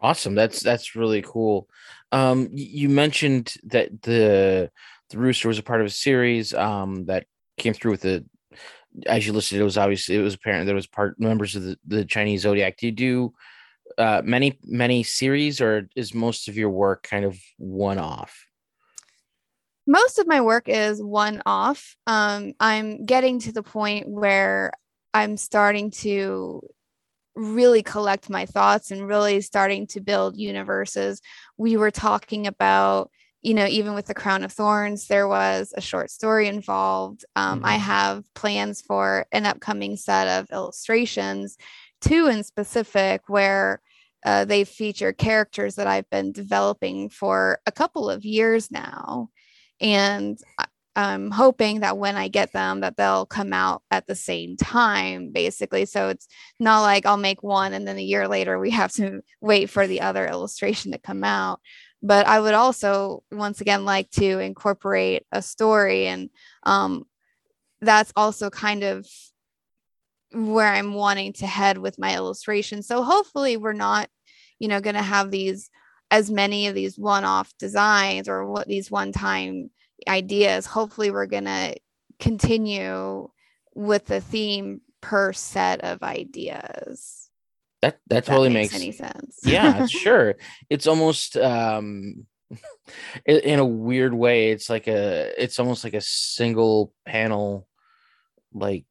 Awesome. 0.00 0.36
That's 0.36 0.62
that's 0.62 0.94
really 0.94 1.22
cool. 1.22 1.68
Um, 2.12 2.50
you 2.52 2.88
mentioned 2.88 3.54
that 3.64 4.02
the 4.02 4.70
the 5.10 5.18
rooster 5.18 5.48
was 5.48 5.58
a 5.58 5.64
part 5.64 5.80
of 5.80 5.88
a 5.88 5.90
series 5.90 6.54
um, 6.54 7.06
that 7.06 7.26
came 7.58 7.72
through 7.72 7.90
with 7.92 8.02
the 8.02 8.24
as 9.06 9.26
you 9.26 9.32
listed, 9.32 9.58
it 9.58 9.64
was 9.64 9.76
obviously 9.76 10.14
it 10.14 10.22
was 10.22 10.34
apparent 10.34 10.66
that 10.66 10.72
it 10.72 10.76
was 10.76 10.86
part 10.86 11.18
members 11.18 11.56
of 11.56 11.64
the, 11.64 11.76
the 11.84 12.04
Chinese 12.04 12.42
zodiac. 12.42 12.76
Do 12.76 12.86
you 12.86 12.92
do 12.92 13.34
uh, 13.98 14.22
many 14.24 14.58
many 14.64 15.02
series, 15.02 15.60
or 15.60 15.88
is 15.96 16.14
most 16.14 16.48
of 16.48 16.56
your 16.56 16.70
work 16.70 17.02
kind 17.02 17.24
of 17.24 17.38
one 17.58 17.98
off? 17.98 18.46
Most 19.86 20.18
of 20.18 20.26
my 20.26 20.40
work 20.40 20.68
is 20.68 21.02
one 21.02 21.42
off. 21.46 21.96
Um, 22.06 22.54
I'm 22.58 23.04
getting 23.06 23.38
to 23.40 23.52
the 23.52 23.62
point 23.62 24.08
where 24.08 24.72
I'm 25.14 25.36
starting 25.36 25.92
to 26.02 26.60
really 27.36 27.82
collect 27.82 28.28
my 28.28 28.46
thoughts 28.46 28.90
and 28.90 29.06
really 29.06 29.40
starting 29.40 29.86
to 29.88 30.00
build 30.00 30.36
universes. 30.36 31.20
We 31.56 31.76
were 31.76 31.90
talking 31.90 32.46
about, 32.46 33.10
you 33.42 33.54
know, 33.54 33.66
even 33.66 33.94
with 33.94 34.06
the 34.06 34.14
Crown 34.14 34.42
of 34.42 34.52
Thorns, 34.52 35.06
there 35.06 35.28
was 35.28 35.72
a 35.76 35.80
short 35.80 36.10
story 36.10 36.48
involved. 36.48 37.24
Um, 37.36 37.58
mm-hmm. 37.58 37.66
I 37.66 37.76
have 37.76 38.24
plans 38.34 38.80
for 38.80 39.26
an 39.30 39.46
upcoming 39.46 39.96
set 39.96 40.26
of 40.40 40.48
illustrations, 40.50 41.56
two 42.06 42.26
in 42.26 42.44
specific, 42.44 43.22
where 43.28 43.80
uh, 44.24 44.44
they 44.44 44.64
feature 44.64 45.12
characters 45.12 45.76
that 45.76 45.86
I've 45.86 46.08
been 46.10 46.32
developing 46.32 47.08
for 47.10 47.60
a 47.66 47.72
couple 47.72 48.10
of 48.10 48.24
years 48.24 48.70
now. 48.70 49.28
And 49.80 50.38
I'm 50.96 51.30
hoping 51.30 51.80
that 51.80 51.98
when 51.98 52.16
I 52.16 52.28
get 52.28 52.54
them 52.54 52.80
that 52.80 52.96
they'll 52.96 53.26
come 53.26 53.52
out 53.52 53.82
at 53.90 54.06
the 54.06 54.14
same 54.14 54.56
time 54.56 55.30
basically 55.30 55.84
so 55.84 56.08
it's 56.08 56.26
not 56.58 56.80
like 56.80 57.04
I'll 57.04 57.18
make 57.18 57.42
one 57.42 57.74
and 57.74 57.86
then 57.86 57.98
a 57.98 58.02
year 58.02 58.26
later 58.26 58.58
we 58.58 58.70
have 58.70 58.90
to 58.92 59.20
wait 59.42 59.68
for 59.68 59.86
the 59.86 60.00
other 60.00 60.26
illustration 60.26 60.92
to 60.92 60.98
come 60.98 61.22
out 61.22 61.60
but 62.02 62.26
I 62.26 62.40
would 62.40 62.54
also 62.54 63.22
once 63.30 63.60
again 63.60 63.84
like 63.84 64.10
to 64.12 64.38
incorporate 64.38 65.24
a 65.32 65.42
story 65.42 66.06
and 66.06 66.30
um, 66.62 67.04
that's 67.82 68.12
also 68.16 68.48
kind 68.48 68.82
of 68.82 69.06
where 70.32 70.72
I'm 70.72 70.94
wanting 70.94 71.32
to 71.34 71.46
head 71.46 71.78
with 71.78 71.98
my 71.98 72.14
illustration. 72.14 72.82
So 72.82 73.02
hopefully 73.02 73.56
we're 73.56 73.72
not 73.72 74.08
you 74.58 74.68
know 74.68 74.80
going 74.80 74.96
to 74.96 75.02
have 75.02 75.30
these 75.30 75.70
as 76.10 76.30
many 76.30 76.68
of 76.68 76.74
these 76.74 76.98
one-off 76.98 77.52
designs 77.58 78.28
or 78.28 78.46
what 78.46 78.68
these 78.68 78.90
one-time 78.90 79.70
ideas. 80.08 80.66
Hopefully 80.66 81.10
we're 81.10 81.26
going 81.26 81.46
to 81.46 81.74
continue 82.20 83.28
with 83.74 84.06
the 84.06 84.20
theme 84.20 84.80
per 85.00 85.32
set 85.32 85.80
of 85.82 86.02
ideas. 86.02 87.28
That 87.82 87.98
that 88.08 88.24
totally 88.24 88.48
that 88.48 88.54
makes, 88.54 88.72
makes 88.72 88.82
any 88.82 88.92
sense. 88.92 89.38
Yeah 89.44 89.86
sure. 89.88 90.36
It's 90.70 90.86
almost 90.86 91.36
um 91.36 92.26
in, 93.26 93.36
in 93.40 93.58
a 93.58 93.66
weird 93.66 94.14
way 94.14 94.50
it's 94.52 94.70
like 94.70 94.86
a 94.86 95.32
it's 95.36 95.58
almost 95.58 95.82
like 95.82 95.94
a 95.94 96.00
single 96.00 96.92
panel 97.04 97.66
like 98.54 98.84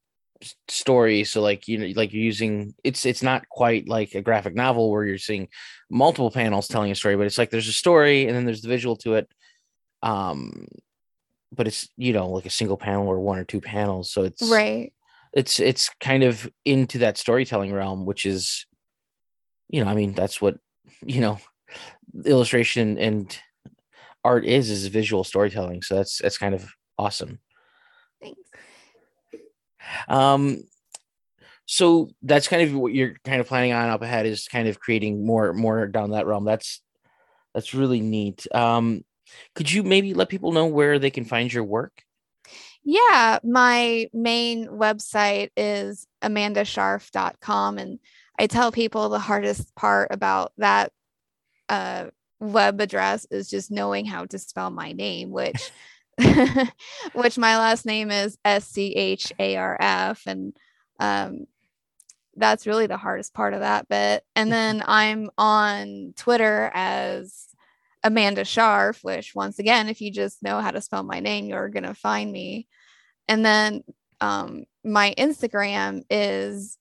story 0.67 1.23
so 1.23 1.41
like 1.41 1.67
you 1.67 1.77
know 1.77 1.87
like 1.95 2.11
you're 2.13 2.21
using 2.21 2.73
it's 2.83 3.05
it's 3.05 3.23
not 3.23 3.47
quite 3.49 3.87
like 3.87 4.13
a 4.15 4.21
graphic 4.21 4.53
novel 4.53 4.91
where 4.91 5.05
you're 5.05 5.17
seeing 5.17 5.47
multiple 5.89 6.29
panels 6.29 6.67
telling 6.67 6.91
a 6.91 6.95
story 6.95 7.15
but 7.15 7.25
it's 7.25 7.37
like 7.37 7.49
there's 7.49 7.67
a 7.67 7.73
story 7.73 8.27
and 8.27 8.35
then 8.35 8.45
there's 8.45 8.61
the 8.61 8.67
visual 8.67 8.95
to 8.95 9.15
it 9.15 9.29
um 10.03 10.67
but 11.53 11.67
it's 11.67 11.87
you 11.95 12.11
know 12.11 12.29
like 12.29 12.45
a 12.45 12.49
single 12.49 12.77
panel 12.77 13.07
or 13.07 13.19
one 13.19 13.39
or 13.39 13.45
two 13.45 13.61
panels 13.61 14.11
so 14.11 14.23
it's 14.23 14.41
right 14.49 14.93
it's 15.33 15.59
it's 15.59 15.89
kind 16.01 16.23
of 16.23 16.49
into 16.65 16.97
that 16.97 17.17
storytelling 17.17 17.73
realm 17.73 18.05
which 18.05 18.25
is 18.25 18.65
you 19.69 19.83
know, 19.83 19.89
I 19.89 19.95
mean, 19.95 20.13
that's 20.13 20.41
what 20.41 20.57
you 21.05 21.21
know, 21.21 21.39
illustration 22.25 22.97
and 22.97 23.37
art 24.23 24.45
is 24.45 24.69
is 24.69 24.87
visual 24.87 25.23
storytelling. 25.23 25.81
So 25.81 25.95
that's 25.95 26.19
that's 26.19 26.37
kind 26.37 26.55
of 26.55 26.69
awesome. 26.97 27.39
Thanks. 28.21 28.39
Um, 30.07 30.63
so 31.65 32.09
that's 32.21 32.47
kind 32.47 32.61
of 32.63 32.75
what 32.75 32.93
you're 32.93 33.15
kind 33.23 33.41
of 33.41 33.47
planning 33.47 33.73
on 33.73 33.89
up 33.89 34.01
ahead 34.01 34.25
is 34.25 34.47
kind 34.47 34.67
of 34.67 34.79
creating 34.79 35.25
more 35.25 35.53
more 35.53 35.87
down 35.87 36.11
that 36.11 36.27
realm. 36.27 36.45
That's 36.45 36.81
that's 37.53 37.73
really 37.73 38.01
neat. 38.01 38.45
Um, 38.53 39.03
could 39.55 39.71
you 39.71 39.83
maybe 39.83 40.13
let 40.13 40.29
people 40.29 40.51
know 40.51 40.67
where 40.67 40.99
they 40.99 41.09
can 41.09 41.25
find 41.25 41.51
your 41.51 41.63
work? 41.63 42.03
Yeah, 42.83 43.39
my 43.43 44.07
main 44.13 44.67
website 44.67 45.49
is 45.57 46.05
amandascharf.com 46.21 47.79
and 47.79 47.99
I 48.37 48.47
tell 48.47 48.71
people 48.71 49.09
the 49.09 49.19
hardest 49.19 49.73
part 49.75 50.09
about 50.11 50.51
that 50.57 50.91
uh, 51.69 52.07
web 52.39 52.79
address 52.81 53.25
is 53.31 53.49
just 53.49 53.71
knowing 53.71 54.05
how 54.05 54.25
to 54.25 54.37
spell 54.37 54.69
my 54.69 54.91
name, 54.91 55.31
which 55.31 55.71
which 57.13 57.37
my 57.37 57.57
last 57.57 57.85
name 57.85 58.11
is 58.11 58.37
S 58.45 58.67
C 58.67 58.93
H 58.93 59.33
A 59.37 59.57
R 59.57 59.77
F, 59.79 60.23
and 60.27 60.55
um, 60.99 61.45
that's 62.35 62.67
really 62.67 62.87
the 62.87 62.97
hardest 62.97 63.33
part 63.33 63.53
of 63.53 63.61
that 63.61 63.87
bit. 63.87 64.23
And 64.35 64.51
then 64.51 64.83
I'm 64.85 65.29
on 65.37 66.13
Twitter 66.15 66.71
as 66.73 67.47
Amanda 68.03 68.43
Scharf, 68.43 69.03
which 69.03 69.35
once 69.35 69.59
again, 69.59 69.89
if 69.89 69.99
you 69.99 70.11
just 70.11 70.43
know 70.43 70.61
how 70.61 70.71
to 70.71 70.81
spell 70.81 71.03
my 71.03 71.19
name, 71.19 71.45
you're 71.45 71.69
gonna 71.69 71.93
find 71.93 72.31
me. 72.31 72.67
And 73.27 73.45
then 73.45 73.83
um, 74.21 74.65
my 74.83 75.13
Instagram 75.17 76.03
is 76.09 76.77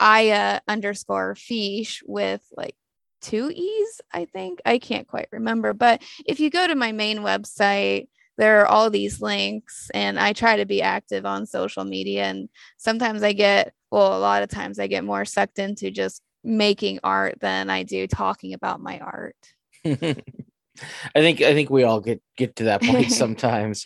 Aya 0.00 0.60
underscore 0.68 1.34
fish 1.34 2.02
with 2.04 2.42
like 2.56 2.76
two 3.20 3.50
E's, 3.54 4.00
I 4.12 4.26
think. 4.26 4.60
I 4.66 4.78
can't 4.78 5.08
quite 5.08 5.28
remember. 5.32 5.72
But 5.72 6.02
if 6.26 6.40
you 6.40 6.50
go 6.50 6.66
to 6.66 6.74
my 6.74 6.92
main 6.92 7.18
website, 7.18 8.08
there 8.36 8.60
are 8.60 8.66
all 8.66 8.90
these 8.90 9.20
links, 9.20 9.90
and 9.94 10.18
I 10.18 10.32
try 10.32 10.56
to 10.56 10.66
be 10.66 10.82
active 10.82 11.24
on 11.24 11.46
social 11.46 11.84
media. 11.84 12.24
And 12.24 12.48
sometimes 12.76 13.22
I 13.22 13.32
get, 13.32 13.72
well, 13.90 14.16
a 14.16 14.18
lot 14.18 14.42
of 14.42 14.48
times 14.48 14.78
I 14.78 14.86
get 14.86 15.04
more 15.04 15.24
sucked 15.24 15.58
into 15.58 15.90
just 15.90 16.22
making 16.42 17.00
art 17.02 17.38
than 17.40 17.70
I 17.70 17.82
do 17.82 18.06
talking 18.06 18.52
about 18.52 18.80
my 18.80 18.98
art. 18.98 19.36
I 19.84 21.20
think 21.20 21.40
I 21.40 21.54
think 21.54 21.70
we 21.70 21.84
all 21.84 22.00
get 22.00 22.20
get 22.36 22.56
to 22.56 22.64
that 22.64 22.82
point 22.82 23.12
sometimes. 23.12 23.84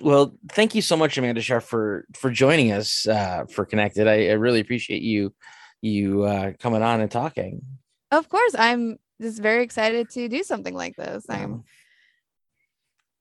well, 0.00 0.34
thank 0.50 0.74
you 0.74 0.82
so 0.82 0.96
much, 0.96 1.16
Amanda 1.16 1.40
Scharf, 1.40 1.62
for 1.62 2.04
for 2.14 2.30
joining 2.30 2.72
us 2.72 3.06
uh, 3.06 3.44
for 3.50 3.64
Connected. 3.64 4.08
I, 4.08 4.28
I 4.28 4.32
really 4.32 4.60
appreciate 4.60 5.02
you 5.02 5.32
you 5.80 6.24
uh, 6.24 6.52
coming 6.58 6.82
on 6.82 7.00
and 7.00 7.10
talking. 7.10 7.62
Of 8.10 8.28
course, 8.28 8.54
I'm 8.58 8.98
just 9.20 9.40
very 9.40 9.62
excited 9.62 10.10
to 10.10 10.28
do 10.28 10.42
something 10.42 10.74
like 10.74 10.96
this. 10.96 11.26
I'm 11.28 11.64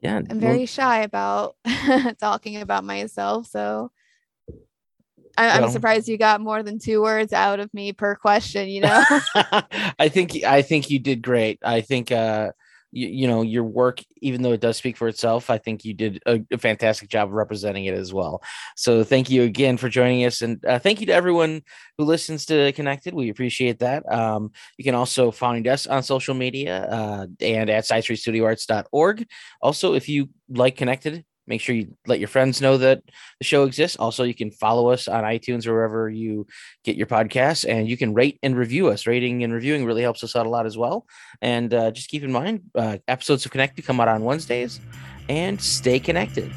yeah, 0.01 0.21
I'm 0.29 0.39
very 0.39 0.59
well, 0.59 0.65
shy 0.65 1.01
about 1.01 1.55
talking 2.19 2.57
about 2.57 2.83
myself, 2.83 3.47
so 3.47 3.91
I, 5.37 5.57
am 5.57 5.61
well, 5.63 5.71
surprised 5.71 6.07
you 6.07 6.17
got 6.17 6.41
more 6.41 6.63
than 6.63 6.79
two 6.79 7.01
words 7.01 7.31
out 7.31 7.59
of 7.59 7.71
me 7.73 7.93
per 7.93 8.15
question. 8.15 8.69
You 8.69 8.81
know, 8.81 9.03
I 9.99 10.09
think 10.09 10.43
I 10.43 10.61
think 10.63 10.89
you 10.89 10.99
did 10.99 11.21
great. 11.21 11.59
I 11.63 11.81
think 11.81 12.11
uh, 12.11 12.51
you, 12.91 13.07
you 13.07 13.27
know 13.27 13.41
your 13.41 13.63
work 13.63 14.01
even 14.21 14.41
though 14.41 14.53
it 14.53 14.61
does 14.61 14.77
speak 14.77 14.97
for 14.97 15.07
itself 15.07 15.49
i 15.49 15.57
think 15.57 15.83
you 15.85 15.93
did 15.93 16.21
a, 16.25 16.41
a 16.51 16.57
fantastic 16.57 17.09
job 17.09 17.29
of 17.29 17.33
representing 17.33 17.85
it 17.85 17.93
as 17.93 18.13
well. 18.13 18.41
So 18.75 19.03
thank 19.03 19.29
you 19.29 19.43
again 19.43 19.77
for 19.77 19.89
joining 19.89 20.25
us 20.25 20.41
and 20.41 20.63
uh, 20.65 20.79
thank 20.79 20.99
you 20.99 21.07
to 21.07 21.13
everyone 21.13 21.61
who 21.97 22.05
listens 22.05 22.45
to 22.47 22.71
connected. 22.73 23.13
We 23.13 23.29
appreciate 23.29 23.79
that. 23.79 24.03
Um, 24.11 24.51
you 24.77 24.83
can 24.83 24.95
also 24.95 25.31
find 25.31 25.67
us 25.67 25.87
on 25.87 26.03
social 26.03 26.35
media 26.35 26.85
uh, 26.85 27.27
and 27.39 27.69
at 27.69 27.85
sidestreetstudioarts.org 27.85 29.27
also 29.61 29.93
if 29.93 30.09
you 30.09 30.29
like 30.49 30.75
connected 30.75 31.25
make 31.47 31.61
sure 31.61 31.73
you 31.73 31.95
let 32.05 32.19
your 32.19 32.27
friends 32.27 32.61
know 32.61 32.77
that 32.77 33.01
the 33.39 33.45
show 33.45 33.63
exists. 33.63 33.97
Also, 33.97 34.23
you 34.23 34.33
can 34.33 34.51
follow 34.51 34.89
us 34.89 35.07
on 35.07 35.23
iTunes 35.23 35.65
or 35.65 35.73
wherever 35.73 36.09
you 36.09 36.45
get 36.83 36.97
your 36.97 37.07
podcasts, 37.07 37.67
and 37.67 37.87
you 37.87 37.97
can 37.97 38.13
rate 38.13 38.37
and 38.43 38.55
review 38.55 38.89
us. 38.89 39.07
Rating 39.07 39.43
and 39.43 39.53
reviewing 39.53 39.85
really 39.85 40.01
helps 40.01 40.23
us 40.23 40.35
out 40.35 40.45
a 40.45 40.49
lot 40.49 40.65
as 40.65 40.77
well. 40.77 41.05
And 41.41 41.73
uh, 41.73 41.91
just 41.91 42.09
keep 42.09 42.23
in 42.23 42.31
mind, 42.31 42.63
uh, 42.75 42.97
episodes 43.07 43.45
of 43.45 43.51
Connected 43.51 43.85
come 43.85 43.99
out 43.99 44.07
on 44.07 44.23
Wednesdays, 44.23 44.79
and 45.29 45.59
stay 45.61 45.99
connected. 45.99 46.51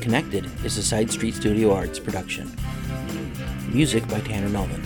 Connected 0.00 0.44
is 0.64 0.76
a 0.76 0.82
Side 0.82 1.10
Street 1.10 1.34
Studio 1.34 1.72
Arts 1.72 1.98
production. 1.98 2.54
Music 3.74 4.06
by 4.06 4.20
Tanner 4.20 4.48
Melvin. 4.48 4.80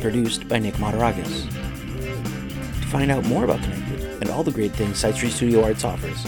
Produced 0.00 0.48
by 0.48 0.60
Nick 0.60 0.74
Mataragas. 0.74 1.48
To 1.50 2.86
find 2.86 3.10
out 3.10 3.24
more 3.24 3.42
about 3.42 3.60
Connected 3.64 4.22
and 4.22 4.30
all 4.30 4.44
the 4.44 4.52
great 4.52 4.70
things 4.70 4.96
Side 4.96 5.16
Street 5.16 5.32
Studio 5.32 5.64
Arts 5.64 5.82
offers, 5.82 6.24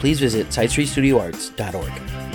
please 0.00 0.18
visit 0.18 0.48
sidestreetstudioarts.org. 0.48 2.27